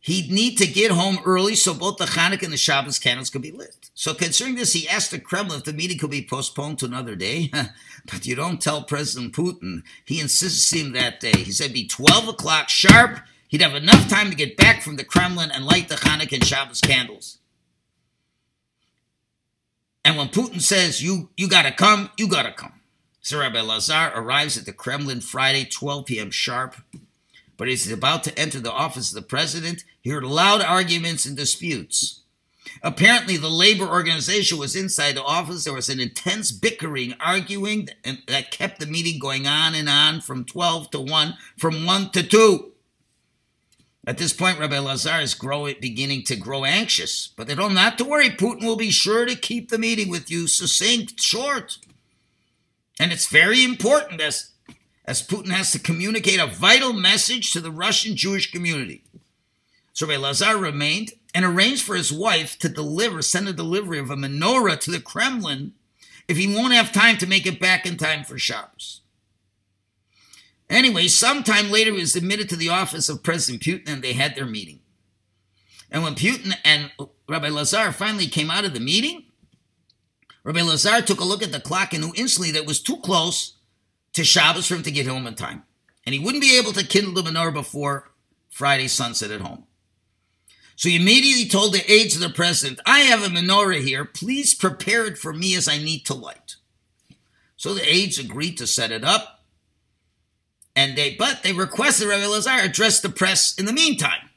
he'd 0.02 0.30
need 0.30 0.58
to 0.58 0.66
get 0.66 0.90
home 0.90 1.18
early 1.24 1.54
so 1.54 1.72
both 1.72 1.96
the 1.96 2.04
Hanukkah 2.04 2.42
and 2.42 2.52
the 2.52 2.58
Shabbos 2.58 2.98
candles 2.98 3.30
could 3.30 3.40
be 3.40 3.52
lit. 3.52 3.90
So, 3.94 4.12
considering 4.12 4.56
this, 4.56 4.74
he 4.74 4.88
asked 4.88 5.10
the 5.10 5.18
Kremlin 5.18 5.58
if 5.58 5.64
the 5.64 5.72
meeting 5.72 5.98
could 5.98 6.10
be 6.10 6.26
postponed 6.26 6.78
to 6.80 6.86
another 6.86 7.16
day. 7.16 7.50
but 8.10 8.26
you 8.26 8.34
don't 8.34 8.60
tell 8.60 8.82
President 8.82 9.34
Putin. 9.34 9.82
He 10.04 10.20
insisted 10.20 10.78
him 10.78 10.92
that 10.92 11.20
day. 11.20 11.32
He 11.32 11.52
said 11.52 11.72
be 11.72 11.86
12 11.86 12.28
o'clock 12.28 12.68
sharp. 12.68 13.20
He'd 13.48 13.62
have 13.62 13.74
enough 13.74 14.08
time 14.08 14.30
to 14.30 14.36
get 14.36 14.56
back 14.56 14.82
from 14.82 14.96
the 14.96 15.04
Kremlin 15.04 15.50
and 15.50 15.64
light 15.64 15.88
the 15.88 15.94
Hanukkah 15.94 16.34
and 16.34 16.44
Shabbos 16.44 16.80
candles. 16.80 17.38
And 20.04 20.16
when 20.16 20.28
Putin 20.28 20.60
says, 20.60 21.02
you, 21.02 21.30
you 21.36 21.48
got 21.48 21.62
to 21.62 21.72
come, 21.72 22.10
you 22.18 22.28
got 22.28 22.42
to 22.42 22.52
come. 22.52 22.80
So 23.20 23.38
Rabbi 23.38 23.60
Lazar 23.60 24.10
arrives 24.14 24.58
at 24.58 24.66
the 24.66 24.72
Kremlin 24.72 25.20
Friday, 25.20 25.64
12 25.64 26.06
p.m. 26.06 26.30
sharp. 26.30 26.74
But 27.62 27.68
he's 27.68 27.92
about 27.92 28.24
to 28.24 28.36
enter 28.36 28.58
the 28.58 28.72
office 28.72 29.10
of 29.10 29.14
the 29.14 29.22
president, 29.22 29.84
he 30.00 30.10
heard 30.10 30.24
loud 30.24 30.62
arguments 30.62 31.26
and 31.26 31.36
disputes. 31.36 32.22
Apparently, 32.82 33.36
the 33.36 33.48
labor 33.48 33.86
organization 33.86 34.58
was 34.58 34.74
inside 34.74 35.14
the 35.14 35.22
office. 35.22 35.62
There 35.62 35.72
was 35.72 35.88
an 35.88 36.00
intense 36.00 36.50
bickering, 36.50 37.14
arguing, 37.20 37.88
that 38.26 38.50
kept 38.50 38.80
the 38.80 38.86
meeting 38.86 39.20
going 39.20 39.46
on 39.46 39.76
and 39.76 39.88
on 39.88 40.22
from 40.22 40.44
12 40.44 40.90
to 40.90 41.00
1, 41.02 41.34
from 41.56 41.86
1 41.86 42.10
to 42.10 42.24
2. 42.24 42.72
At 44.08 44.18
this 44.18 44.32
point, 44.32 44.58
Rabbi 44.58 44.80
Lazar 44.80 45.20
is 45.20 45.34
growing, 45.34 45.76
beginning 45.80 46.24
to 46.24 46.34
grow 46.34 46.64
anxious, 46.64 47.28
but 47.36 47.46
they 47.46 47.54
don't 47.54 47.74
not 47.74 47.96
to 47.98 48.04
worry. 48.04 48.30
Putin 48.30 48.64
will 48.64 48.74
be 48.74 48.90
sure 48.90 49.24
to 49.24 49.36
keep 49.36 49.68
the 49.68 49.78
meeting 49.78 50.08
with 50.10 50.32
you 50.32 50.48
succinct, 50.48 51.20
short. 51.20 51.78
And 52.98 53.12
it's 53.12 53.28
very 53.28 53.62
important 53.62 54.20
as, 54.20 54.51
as 55.12 55.20
Putin 55.20 55.50
has 55.50 55.70
to 55.70 55.78
communicate 55.78 56.40
a 56.40 56.46
vital 56.46 56.94
message 56.94 57.52
to 57.52 57.60
the 57.60 57.70
Russian 57.70 58.16
Jewish 58.16 58.50
community. 58.50 59.04
So 59.92 60.06
Rabbi 60.06 60.18
Lazar 60.18 60.56
remained 60.56 61.12
and 61.34 61.44
arranged 61.44 61.82
for 61.82 61.96
his 61.96 62.10
wife 62.10 62.58
to 62.60 62.68
deliver, 62.70 63.20
send 63.20 63.46
a 63.46 63.52
delivery 63.52 63.98
of 63.98 64.08
a 64.08 64.16
menorah 64.16 64.80
to 64.80 64.90
the 64.90 65.00
Kremlin 65.00 65.74
if 66.28 66.38
he 66.38 66.46
won't 66.46 66.72
have 66.72 66.92
time 66.92 67.18
to 67.18 67.26
make 67.26 67.44
it 67.44 67.60
back 67.60 67.84
in 67.84 67.98
time 67.98 68.24
for 68.24 68.38
Shabbos. 68.38 69.02
Anyway, 70.70 71.08
sometime 71.08 71.70
later, 71.70 71.92
he 71.92 72.00
was 72.00 72.16
admitted 72.16 72.48
to 72.48 72.56
the 72.56 72.70
office 72.70 73.10
of 73.10 73.22
President 73.22 73.62
Putin 73.62 73.92
and 73.92 74.00
they 74.00 74.14
had 74.14 74.34
their 74.34 74.46
meeting. 74.46 74.80
And 75.90 76.02
when 76.02 76.14
Putin 76.14 76.54
and 76.64 76.90
Rabbi 77.28 77.50
Lazar 77.50 77.92
finally 77.92 78.28
came 78.28 78.50
out 78.50 78.64
of 78.64 78.72
the 78.72 78.80
meeting, 78.80 79.26
Rabbi 80.42 80.62
Lazar 80.62 81.02
took 81.02 81.20
a 81.20 81.24
look 81.24 81.42
at 81.42 81.52
the 81.52 81.60
clock 81.60 81.92
and 81.92 82.02
knew 82.02 82.14
instantly 82.16 82.50
that 82.52 82.62
it 82.62 82.66
was 82.66 82.80
too 82.80 82.96
close 82.96 83.58
to 84.12 84.24
Shabbos 84.24 84.66
for 84.66 84.74
him 84.74 84.82
to 84.82 84.90
get 84.90 85.06
home 85.06 85.26
in 85.26 85.34
time. 85.34 85.62
And 86.04 86.14
he 86.14 86.18
wouldn't 86.18 86.42
be 86.42 86.58
able 86.58 86.72
to 86.72 86.86
kindle 86.86 87.14
the 87.14 87.22
menorah 87.22 87.52
before 87.52 88.10
Friday 88.50 88.88
sunset 88.88 89.30
at 89.30 89.40
home. 89.40 89.64
So 90.76 90.88
he 90.88 90.96
immediately 90.96 91.48
told 91.48 91.72
the 91.72 91.90
aides 91.90 92.14
of 92.14 92.20
the 92.20 92.30
president, 92.30 92.80
I 92.84 93.00
have 93.00 93.22
a 93.22 93.28
menorah 93.28 93.82
here. 93.82 94.04
Please 94.04 94.54
prepare 94.54 95.06
it 95.06 95.16
for 95.16 95.32
me 95.32 95.54
as 95.54 95.68
I 95.68 95.78
need 95.78 96.04
to 96.06 96.14
light. 96.14 96.56
So 97.56 97.74
the 97.74 97.88
aides 97.88 98.18
agreed 98.18 98.58
to 98.58 98.66
set 98.66 98.90
it 98.90 99.04
up. 99.04 99.44
And 100.74 100.96
they, 100.96 101.14
but 101.14 101.42
they 101.42 101.52
requested 101.52 102.08
Rabbi 102.08 102.26
Lazar 102.26 102.50
address 102.50 103.00
the 103.00 103.10
press 103.10 103.54
in 103.56 103.66
the 103.66 103.72
meantime. 103.72 104.30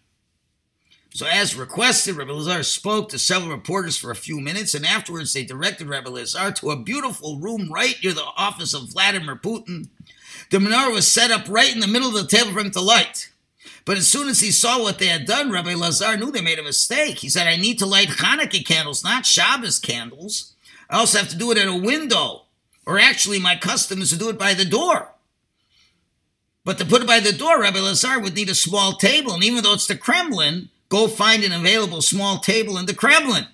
So, 1.15 1.25
as 1.25 1.55
requested, 1.55 2.17
Rabbi 2.17 2.33
Lazar 2.33 2.61
spoke 2.63 3.07
to 3.07 3.17
several 3.17 3.51
reporters 3.55 3.97
for 3.97 4.11
a 4.11 4.17
few 4.17 4.41
minutes, 4.41 4.73
and 4.73 4.85
afterwards 4.85 5.31
they 5.31 5.45
directed 5.45 5.87
Rabbi 5.87 6.09
Lazar 6.09 6.51
to 6.51 6.71
a 6.71 6.75
beautiful 6.75 7.39
room 7.39 7.71
right 7.71 7.95
near 8.03 8.11
the 8.11 8.25
office 8.35 8.73
of 8.73 8.89
Vladimir 8.91 9.37
Putin. 9.37 9.87
The 10.51 10.57
menorah 10.57 10.91
was 10.91 11.07
set 11.07 11.31
up 11.31 11.47
right 11.47 11.73
in 11.73 11.79
the 11.79 11.87
middle 11.87 12.09
of 12.09 12.15
the 12.15 12.27
table 12.27 12.51
for 12.51 12.59
him 12.59 12.71
to 12.71 12.81
light. 12.81 13.29
But 13.85 13.95
as 13.95 14.09
soon 14.09 14.27
as 14.27 14.41
he 14.41 14.51
saw 14.51 14.81
what 14.81 14.99
they 14.99 15.07
had 15.07 15.25
done, 15.25 15.53
Rabbi 15.53 15.73
Lazar 15.73 16.17
knew 16.17 16.33
they 16.33 16.41
made 16.41 16.59
a 16.59 16.63
mistake. 16.63 17.19
He 17.19 17.29
said, 17.29 17.47
I 17.47 17.55
need 17.55 17.79
to 17.79 17.85
light 17.85 18.09
Hanukkah 18.09 18.65
candles, 18.65 19.01
not 19.01 19.25
Shabbos 19.25 19.79
candles. 19.79 20.53
I 20.89 20.97
also 20.97 21.19
have 21.19 21.29
to 21.29 21.37
do 21.37 21.49
it 21.51 21.57
at 21.57 21.69
a 21.69 21.79
window. 21.79 22.41
Or 22.85 22.99
actually, 22.99 23.39
my 23.39 23.55
custom 23.55 24.01
is 24.01 24.09
to 24.09 24.19
do 24.19 24.27
it 24.27 24.37
by 24.37 24.53
the 24.53 24.65
door. 24.65 25.13
But 26.65 26.77
to 26.79 26.85
put 26.85 27.03
it 27.03 27.07
by 27.07 27.21
the 27.21 27.31
door, 27.31 27.61
Rabbi 27.61 27.79
Lazar 27.79 28.19
would 28.19 28.35
need 28.35 28.49
a 28.49 28.55
small 28.55 28.97
table. 28.97 29.31
And 29.31 29.45
even 29.45 29.63
though 29.63 29.75
it's 29.75 29.87
the 29.87 29.95
Kremlin, 29.95 30.71
go 30.89 31.07
find 31.07 31.43
an 31.43 31.51
available 31.51 32.01
small 32.01 32.39
table 32.39 32.77
in 32.77 32.85
the 32.85 32.93
Kremlin. 32.93 33.47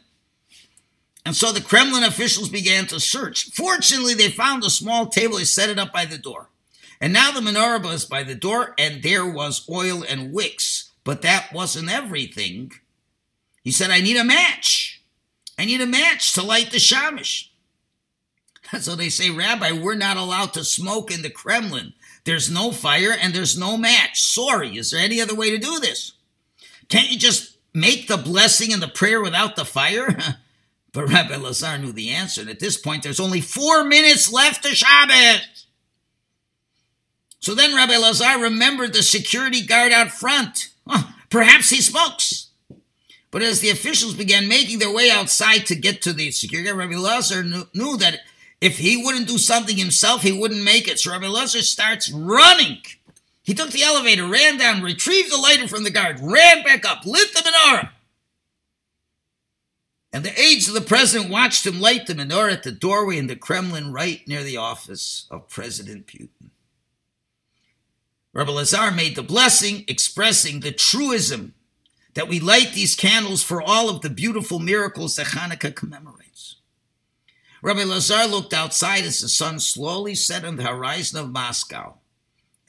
And 1.26 1.36
so 1.36 1.52
the 1.52 1.62
Kremlin 1.62 2.04
officials 2.04 2.50
began 2.50 2.88
to 2.88 3.00
search. 3.00 3.52
Fortunately, 3.52 4.14
they 4.14 4.30
found 4.30 4.64
a 4.64 4.70
small 4.70 5.06
table. 5.08 5.38
They 5.38 5.44
set 5.44 5.70
it 5.70 5.78
up 5.78 5.94
by 5.94 6.06
the 6.06 6.18
door. 6.18 6.50
And 7.00 7.14
now 7.14 7.32
the 7.32 7.42
menorah 7.42 7.84
was 7.84 8.06
by 8.06 8.24
the 8.24 8.36
door, 8.36 8.74
and 8.78 9.02
there 9.02 9.26
was 9.26 9.68
oil 9.70 10.04
and 10.08 10.34
wicks. 10.34 10.92
But 11.04 11.22
that 11.24 11.52
wasn't 11.54 11.92
everything. 11.92 12.72
He 13.64 13.72
said, 13.72 13.90
I 13.92 14.02
need 14.02 14.18
a 14.18 14.24
match. 14.24 15.02
I 15.58 15.66
need 15.66 15.82
a 15.82 15.88
match 15.88 16.34
to 16.34 16.44
light 16.44 16.72
the 16.72 16.78
shamish. 16.78 17.48
So 18.80 18.96
they 18.96 19.10
say, 19.10 19.30
Rabbi, 19.30 19.74
we're 19.74 19.96
not 19.96 20.16
allowed 20.16 20.54
to 20.54 20.64
smoke 20.64 21.12
in 21.12 21.24
the 21.24 21.30
Kremlin. 21.30 21.94
There's 22.24 22.50
no 22.50 22.72
fire 22.72 23.12
and 23.12 23.34
there's 23.34 23.58
no 23.58 23.76
match. 23.76 24.22
Sorry, 24.22 24.78
is 24.78 24.92
there 24.92 25.02
any 25.02 25.20
other 25.20 25.36
way 25.36 25.50
to 25.50 25.58
do 25.58 25.80
this? 25.80 26.14
Can't 26.90 27.10
you 27.10 27.18
just 27.18 27.58
make 27.74 28.08
the 28.08 28.18
blessing 28.18 28.74
and 28.74 28.82
the 28.82 28.88
prayer 28.88 29.22
without 29.22 29.56
the 29.56 29.66
fire? 29.66 30.18
but 30.94 31.08
Rabbi 31.08 31.36
Lazar 31.38 31.78
knew 31.78 31.92
the 31.92 32.10
answer. 32.10 32.42
And 32.42 32.50
at 32.50 32.60
this 32.60 32.78
point, 32.78 33.04
there's 33.04 33.20
only 33.20 33.42
four 33.42 33.84
minutes 33.84 34.32
left 34.32 34.64
to 34.64 34.76
Shabbos. 34.76 35.66
So 37.40 37.56
then 37.56 37.76
Rabbi 37.76 37.98
Lazar 37.98 38.40
remembered 38.40 38.94
the 38.94 39.02
security 39.02 39.66
guard 39.66 39.92
out 39.92 40.12
front. 40.12 40.70
perhaps 41.30 41.70
he 41.70 41.82
smokes. 41.82 42.50
But 43.32 43.42
as 43.42 43.62
the 43.62 43.70
officials 43.70 44.14
began 44.14 44.48
making 44.48 44.80
their 44.80 44.94
way 44.94 45.10
outside 45.10 45.66
to 45.68 45.76
get 45.76 46.02
to 46.04 46.14
the 46.14 46.32
security 46.32 46.68
guard, 46.70 46.78
Rabbi 46.78 46.98
Lazar 47.02 47.44
knew, 47.44 47.64
knew 47.74 47.98
that 47.98 48.20
if 48.60 48.78
he 48.78 49.04
wouldn't 49.04 49.28
do 49.28 49.40
something 49.40 49.76
himself, 49.76 50.22
he 50.22 50.32
wouldn't 50.32 50.64
make 50.64 50.88
it. 50.88 51.00
So 51.00 51.12
Rabbi 51.12 51.28
Lazar 51.28 51.62
starts 51.62 52.12
running. 52.12 52.78
He 53.44 53.54
took 53.54 53.72
the 53.72 53.84
elevator, 53.84 54.28
ran 54.28 54.58
down, 54.58 54.84
retrieved 54.84 55.32
the 55.32 55.38
lighter 55.38 55.68
from 55.68 55.84
the 55.84 55.90
guard, 55.90 56.20
ran 56.22 56.64
back 56.64 56.86
up, 56.86 57.06
lit 57.06 57.34
the 57.34 57.40
menorah. 57.40 57.90
And 60.14 60.24
the 60.24 60.40
aides 60.40 60.68
of 60.68 60.74
the 60.74 60.82
president 60.82 61.32
watched 61.32 61.66
him 61.66 61.80
light 61.80 62.06
the 62.06 62.14
menorah 62.14 62.54
at 62.54 62.64
the 62.64 62.72
doorway 62.72 63.18
in 63.18 63.28
the 63.28 63.36
Kremlin 63.36 63.94
right 63.94 64.28
near 64.28 64.44
the 64.44 64.58
office 64.58 65.26
of 65.32 65.48
President 65.48 66.06
Putin. 66.06 66.50
Rabbi 68.34 68.52
Lazar 68.52 68.92
made 68.92 69.16
the 69.16 69.24
blessing 69.24 69.84
expressing 69.88 70.60
the 70.60 70.72
truism 70.72 71.54
that 72.14 72.28
we 72.28 72.40
light 72.40 72.74
these 72.74 72.96
candles 72.96 73.44
for 73.44 73.62
all 73.62 73.90
of 73.90 74.02
the 74.02 74.10
beautiful 74.10 74.60
miracles 74.60 75.16
that 75.16 75.28
Hanukkah 75.28 75.76
commemorates. 75.76 76.58
Rabbi 77.62 77.84
Lazar 77.84 78.26
looked 78.26 78.54
outside 78.54 79.04
as 79.04 79.22
the 79.22 79.30
sun 79.30 79.60
slowly 79.60 80.16
set 80.16 80.44
on 80.44 80.56
the 80.58 80.64
horizon 80.64 81.20
of 81.20 81.32
Moscow, 81.32 81.98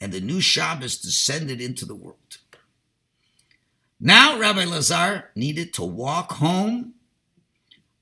and 0.03 0.11
the 0.11 0.19
new 0.19 0.41
Shabbos 0.41 0.97
descended 0.97 1.61
into 1.61 1.85
the 1.85 1.95
world. 1.95 2.39
Now 4.01 4.37
Rabbi 4.37 4.65
Lazar 4.65 5.29
needed 5.33 5.73
to 5.75 5.83
walk 5.85 6.33
home, 6.33 6.95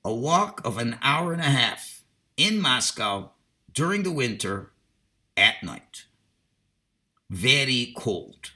a 0.04 0.12
walk 0.12 0.60
of 0.64 0.78
an 0.78 0.98
hour 1.00 1.32
and 1.32 1.40
a 1.40 1.44
half 1.44 2.02
in 2.36 2.60
Moscow 2.60 3.30
during 3.72 4.02
the 4.02 4.10
winter 4.10 4.72
at 5.36 5.62
night. 5.62 6.06
Very 7.30 7.94
cold. 7.96 8.50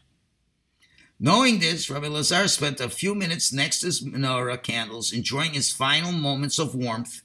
Knowing 1.21 1.61
this, 1.61 1.89
Rabbi 1.89 2.09
Lazar 2.09 2.49
spent 2.49 2.81
a 2.81 2.91
few 2.91 3.15
minutes 3.15 3.53
next 3.53 3.79
to 3.79 3.87
his 3.87 4.05
menorah 4.05 4.61
candles, 4.61 5.13
enjoying 5.13 5.53
his 5.53 5.71
final 5.71 6.11
moments 6.11 6.59
of 6.59 6.75
warmth 6.75 7.23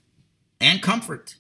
and 0.60 0.84
comfort. 0.84 1.38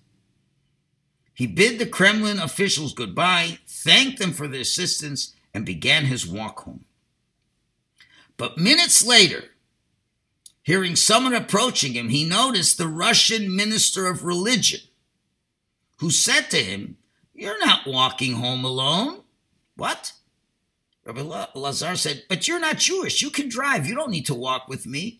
He 1.35 1.45
bid 1.45 1.77
the 1.77 1.85
Kremlin 1.85 2.39
officials 2.39 2.95
goodbye, 2.95 3.59
thanked 3.83 4.19
them 4.19 4.31
for 4.31 4.47
their 4.47 4.61
assistance, 4.61 5.33
and 5.53 5.65
began 5.65 6.05
his 6.05 6.25
walk 6.25 6.61
home. 6.61 6.85
But 8.37 8.57
minutes 8.57 9.05
later, 9.05 9.45
hearing 10.63 10.95
someone 10.95 11.33
approaching 11.33 11.93
him, 11.93 12.09
he 12.09 12.23
noticed 12.23 12.77
the 12.77 12.87
Russian 12.87 13.55
minister 13.55 14.07
of 14.07 14.23
religion, 14.23 14.81
who 15.97 16.09
said 16.09 16.49
to 16.51 16.57
him, 16.57 16.97
You're 17.33 17.59
not 17.59 17.85
walking 17.85 18.33
home 18.33 18.63
alone. 18.65 19.21
What? 19.75 20.13
Rabbi 21.05 21.45
Lazar 21.55 21.95
said, 21.95 22.23
But 22.29 22.47
you're 22.47 22.59
not 22.59 22.77
Jewish. 22.77 23.21
You 23.21 23.29
can 23.29 23.49
drive. 23.49 23.87
You 23.87 23.95
don't 23.95 24.11
need 24.11 24.25
to 24.27 24.35
walk 24.35 24.67
with 24.67 24.85
me. 24.85 25.19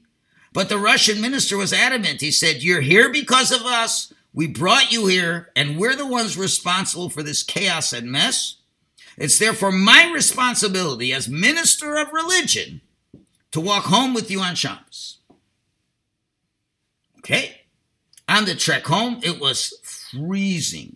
But 0.54 0.70
the 0.70 0.78
Russian 0.78 1.22
minister 1.22 1.58
was 1.58 1.74
adamant. 1.74 2.22
He 2.22 2.32
said, 2.32 2.64
You're 2.64 2.82
here 2.82 3.12
because 3.12 3.52
of 3.52 3.62
us. 3.64 4.14
We 4.34 4.48
brought 4.48 4.92
you 4.92 5.08
here, 5.08 5.50
and 5.56 5.78
we're 5.78 5.96
the 5.96 6.08
ones 6.08 6.38
responsible 6.38 7.10
for 7.10 7.22
this 7.22 7.44
chaos 7.44 7.92
and 7.92 8.12
mess. 8.12 8.58
It's 9.18 9.38
therefore 9.38 9.72
my 9.72 10.10
responsibility 10.14 11.14
as 11.14 11.28
minister 11.28 11.98
of 11.98 12.14
religion 12.14 12.82
to 13.52 13.60
walk 13.60 13.86
home 13.86 14.14
with 14.14 14.32
you 14.32 14.40
on 14.40 14.56
Shabbos. 14.56 15.18
Okay. 17.20 17.62
On 18.30 18.46
the 18.46 18.56
trek 18.56 18.86
home, 18.86 19.20
it 19.22 19.40
was 19.40 19.74
freezing. 19.84 20.96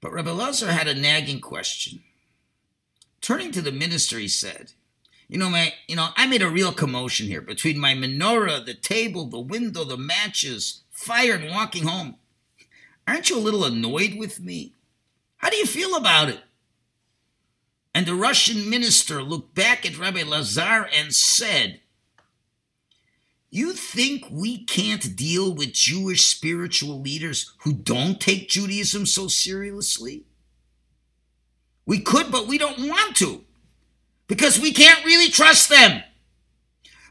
But 0.00 0.12
Rabbi 0.12 0.30
Lazar 0.30 0.72
had 0.72 0.88
a 0.88 0.94
nagging 0.94 1.40
question. 1.40 2.02
Turning 3.20 3.52
to 3.52 3.62
the 3.62 3.72
minister, 3.72 4.18
he 4.18 4.28
said, 4.28 4.72
you 5.28 5.38
know, 5.38 5.48
my, 5.48 5.72
you 5.88 5.96
know, 5.96 6.08
I 6.16 6.26
made 6.26 6.42
a 6.42 6.50
real 6.50 6.72
commotion 6.72 7.26
here 7.26 7.40
between 7.40 7.78
my 7.78 7.94
menorah, 7.94 8.64
the 8.64 8.74
table, 8.74 9.26
the 9.26 9.40
window, 9.40 9.84
the 9.84 9.96
matches, 9.96 10.81
fire, 11.02 11.34
and 11.34 11.50
walking 11.50 11.86
home. 11.86 12.16
Aren't 13.06 13.30
you 13.30 13.38
a 13.38 13.40
little 13.40 13.64
annoyed 13.64 14.14
with 14.16 14.40
me? 14.40 14.74
How 15.38 15.50
do 15.50 15.56
you 15.56 15.66
feel 15.66 15.96
about 15.96 16.28
it? 16.28 16.40
And 17.94 18.06
the 18.06 18.14
Russian 18.14 18.70
minister 18.70 19.22
looked 19.22 19.54
back 19.54 19.84
at 19.84 19.98
Rabbi 19.98 20.22
Lazar 20.22 20.88
and 20.94 21.12
said, 21.12 21.80
You 23.50 23.72
think 23.72 24.26
we 24.30 24.64
can't 24.64 25.14
deal 25.16 25.52
with 25.52 25.72
Jewish 25.72 26.24
spiritual 26.24 27.00
leaders 27.00 27.52
who 27.58 27.72
don't 27.72 28.20
take 28.20 28.48
Judaism 28.48 29.04
so 29.04 29.28
seriously? 29.28 30.24
We 31.84 32.00
could, 32.00 32.30
but 32.30 32.46
we 32.46 32.56
don't 32.56 32.88
want 32.88 33.16
to 33.16 33.44
because 34.28 34.58
we 34.58 34.72
can't 34.72 35.04
really 35.04 35.28
trust 35.28 35.68
them. 35.68 36.02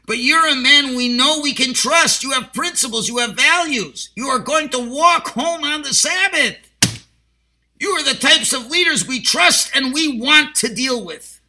But 0.06 0.18
you're 0.18 0.48
a 0.48 0.56
man 0.56 0.96
we 0.96 1.08
know 1.08 1.40
we 1.40 1.54
can 1.54 1.74
trust. 1.74 2.22
You 2.22 2.32
have 2.32 2.52
principles, 2.52 3.08
you 3.08 3.18
have 3.18 3.36
values. 3.36 4.10
You 4.16 4.28
are 4.28 4.38
going 4.38 4.68
to 4.70 4.90
walk 4.90 5.28
home 5.28 5.62
on 5.64 5.82
the 5.82 5.94
Sabbath. 5.94 6.56
You 7.78 7.90
are 7.90 8.02
the 8.02 8.18
types 8.18 8.52
of 8.52 8.70
leaders 8.70 9.06
we 9.06 9.20
trust 9.20 9.74
and 9.74 9.92
we 9.92 10.20
want 10.20 10.54
to 10.56 10.74
deal 10.74 11.04
with. 11.04 11.40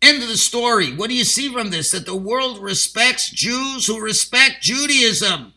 End 0.00 0.22
of 0.22 0.28
the 0.28 0.36
story. 0.36 0.94
What 0.94 1.10
do 1.10 1.16
you 1.16 1.24
see 1.24 1.48
from 1.48 1.70
this? 1.70 1.90
That 1.90 2.06
the 2.06 2.16
world 2.16 2.58
respects 2.58 3.30
Jews 3.30 3.86
who 3.86 4.00
respect 4.00 4.62
Judaism. 4.62 5.54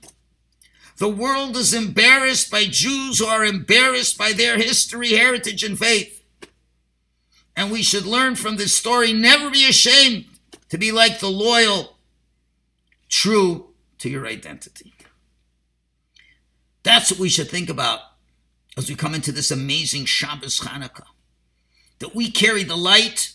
The 0.97 1.09
world 1.09 1.55
is 1.57 1.73
embarrassed 1.73 2.51
by 2.51 2.65
Jews 2.65 3.19
who 3.19 3.25
are 3.25 3.45
embarrassed 3.45 4.17
by 4.17 4.33
their 4.33 4.57
history, 4.57 5.13
heritage, 5.13 5.63
and 5.63 5.77
faith. 5.77 6.21
And 7.55 7.71
we 7.71 7.83
should 7.83 8.05
learn 8.05 8.35
from 8.35 8.55
this 8.55 8.73
story 8.73 9.13
never 9.13 9.49
be 9.49 9.67
ashamed 9.67 10.25
to 10.71 10.77
be 10.77 10.93
like 10.93 11.19
the 11.19 11.29
loyal, 11.29 11.97
true 13.09 13.71
to 13.99 14.09
your 14.09 14.25
identity. 14.25 14.93
That's 16.83 17.11
what 17.11 17.19
we 17.19 17.27
should 17.27 17.49
think 17.49 17.69
about 17.69 17.99
as 18.77 18.87
we 18.87 18.95
come 18.95 19.13
into 19.13 19.33
this 19.33 19.51
amazing 19.51 20.05
Shabbos 20.05 20.61
Chanukah. 20.61 21.07
That 21.99 22.15
we 22.15 22.31
carry 22.31 22.63
the 22.63 22.77
light, 22.77 23.33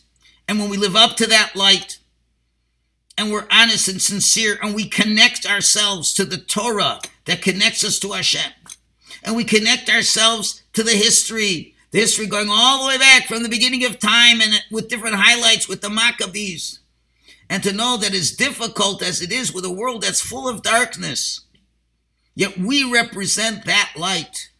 and 0.48 0.58
when 0.58 0.70
we 0.70 0.78
live 0.78 0.96
up 0.96 1.16
to 1.18 1.26
that 1.26 1.54
light, 1.54 1.98
and 3.18 3.30
we're 3.30 3.46
honest 3.50 3.86
and 3.86 4.00
sincere, 4.00 4.58
and 4.62 4.74
we 4.74 4.88
connect 4.88 5.44
ourselves 5.44 6.14
to 6.14 6.24
the 6.24 6.38
Torah 6.38 7.00
that 7.26 7.42
connects 7.42 7.84
us 7.84 7.98
to 7.98 8.12
Hashem, 8.12 8.52
and 9.22 9.36
we 9.36 9.44
connect 9.44 9.90
ourselves 9.90 10.62
to 10.72 10.82
the 10.82 10.92
history, 10.92 11.74
the 11.90 12.00
history 12.00 12.26
going 12.26 12.48
all 12.50 12.80
the 12.80 12.88
way 12.88 12.98
back 12.98 13.26
from 13.26 13.42
the 13.42 13.50
beginning 13.50 13.84
of 13.84 13.98
time, 13.98 14.40
and 14.40 14.54
with 14.70 14.88
different 14.88 15.16
highlights 15.16 15.68
with 15.68 15.82
the 15.82 15.90
Maccabees, 15.90 16.80
and 17.48 17.62
to 17.62 17.72
know 17.72 17.96
that 17.96 18.14
as 18.14 18.32
difficult 18.32 19.02
as 19.02 19.22
it 19.22 19.32
is 19.32 19.52
with 19.52 19.64
a 19.64 19.70
world 19.70 20.02
that's 20.02 20.20
full 20.20 20.48
of 20.48 20.62
darkness, 20.62 21.42
yet 22.34 22.58
we 22.58 22.90
represent 22.90 23.64
that 23.64 23.92
light. 23.96 24.50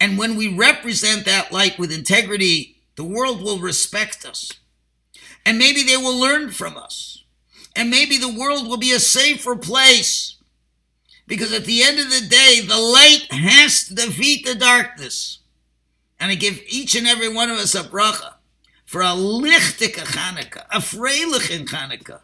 And 0.00 0.18
when 0.18 0.36
we 0.36 0.54
represent 0.54 1.24
that 1.26 1.52
light 1.52 1.78
with 1.78 1.92
integrity, 1.92 2.76
the 2.96 3.04
world 3.04 3.42
will 3.42 3.58
respect 3.58 4.26
us. 4.26 4.52
And 5.46 5.58
maybe 5.58 5.82
they 5.82 5.96
will 5.96 6.18
learn 6.18 6.50
from 6.50 6.76
us. 6.76 7.24
And 7.76 7.90
maybe 7.90 8.18
the 8.18 8.34
world 8.34 8.66
will 8.66 8.76
be 8.76 8.92
a 8.92 8.98
safer 8.98 9.56
place. 9.56 10.36
Because 11.26 11.52
at 11.52 11.64
the 11.64 11.82
end 11.82 12.00
of 12.00 12.10
the 12.10 12.26
day, 12.26 12.60
the 12.60 12.76
light 12.76 13.26
has 13.30 13.84
to 13.84 13.94
defeat 13.94 14.44
the 14.44 14.54
darkness. 14.54 15.38
And 16.18 16.32
I 16.32 16.34
give 16.34 16.60
each 16.68 16.96
and 16.96 17.06
every 17.06 17.32
one 17.32 17.50
of 17.50 17.58
us 17.58 17.74
a 17.74 17.82
bracha 17.82 18.34
for 18.90 19.02
a 19.02 19.14
lichtige 19.14 20.02
Chanukah, 20.04 20.66
a 20.72 20.80
freilichen 20.80 21.64
Chanukah. 21.64 22.22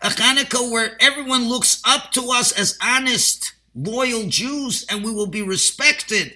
A 0.00 0.10
Chanukah 0.10 0.70
where 0.70 0.96
everyone 1.00 1.48
looks 1.48 1.82
up 1.84 2.12
to 2.12 2.30
us 2.30 2.52
as 2.52 2.78
honest, 2.80 3.52
loyal 3.74 4.28
Jews 4.28 4.86
and 4.88 5.04
we 5.04 5.10
will 5.10 5.26
be 5.26 5.42
respected 5.42 6.34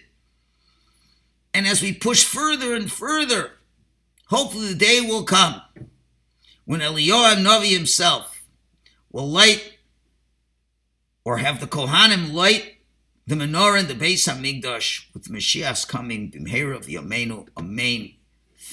and 1.55 1.65
as 1.65 1.81
we 1.81 1.93
push 1.95 2.25
further 2.25 2.75
and 2.75 2.91
further, 2.91 3.53
hopefully 4.27 4.67
the 4.67 4.75
day 4.75 5.01
will 5.01 5.23
come 5.23 5.63
when 6.65 6.81
Eliyahu 6.81 7.37
Navi 7.37 7.73
himself 7.73 8.43
will 9.13 9.31
light 9.31 9.75
or 11.25 11.39
have 11.39 11.61
the 11.61 11.69
Kohanim 11.69 12.33
light 12.33 12.79
the 13.29 13.37
menorah 13.37 13.79
in 13.79 13.87
the 13.87 13.95
Beis 13.95 14.29
Hamikdash 14.29 15.07
with 15.15 15.29
Mashiach's 15.29 15.85
coming, 15.85 16.33
Bimheira 16.33 16.85
v'Yameinu, 16.85 17.47
Amen. 17.57 18.16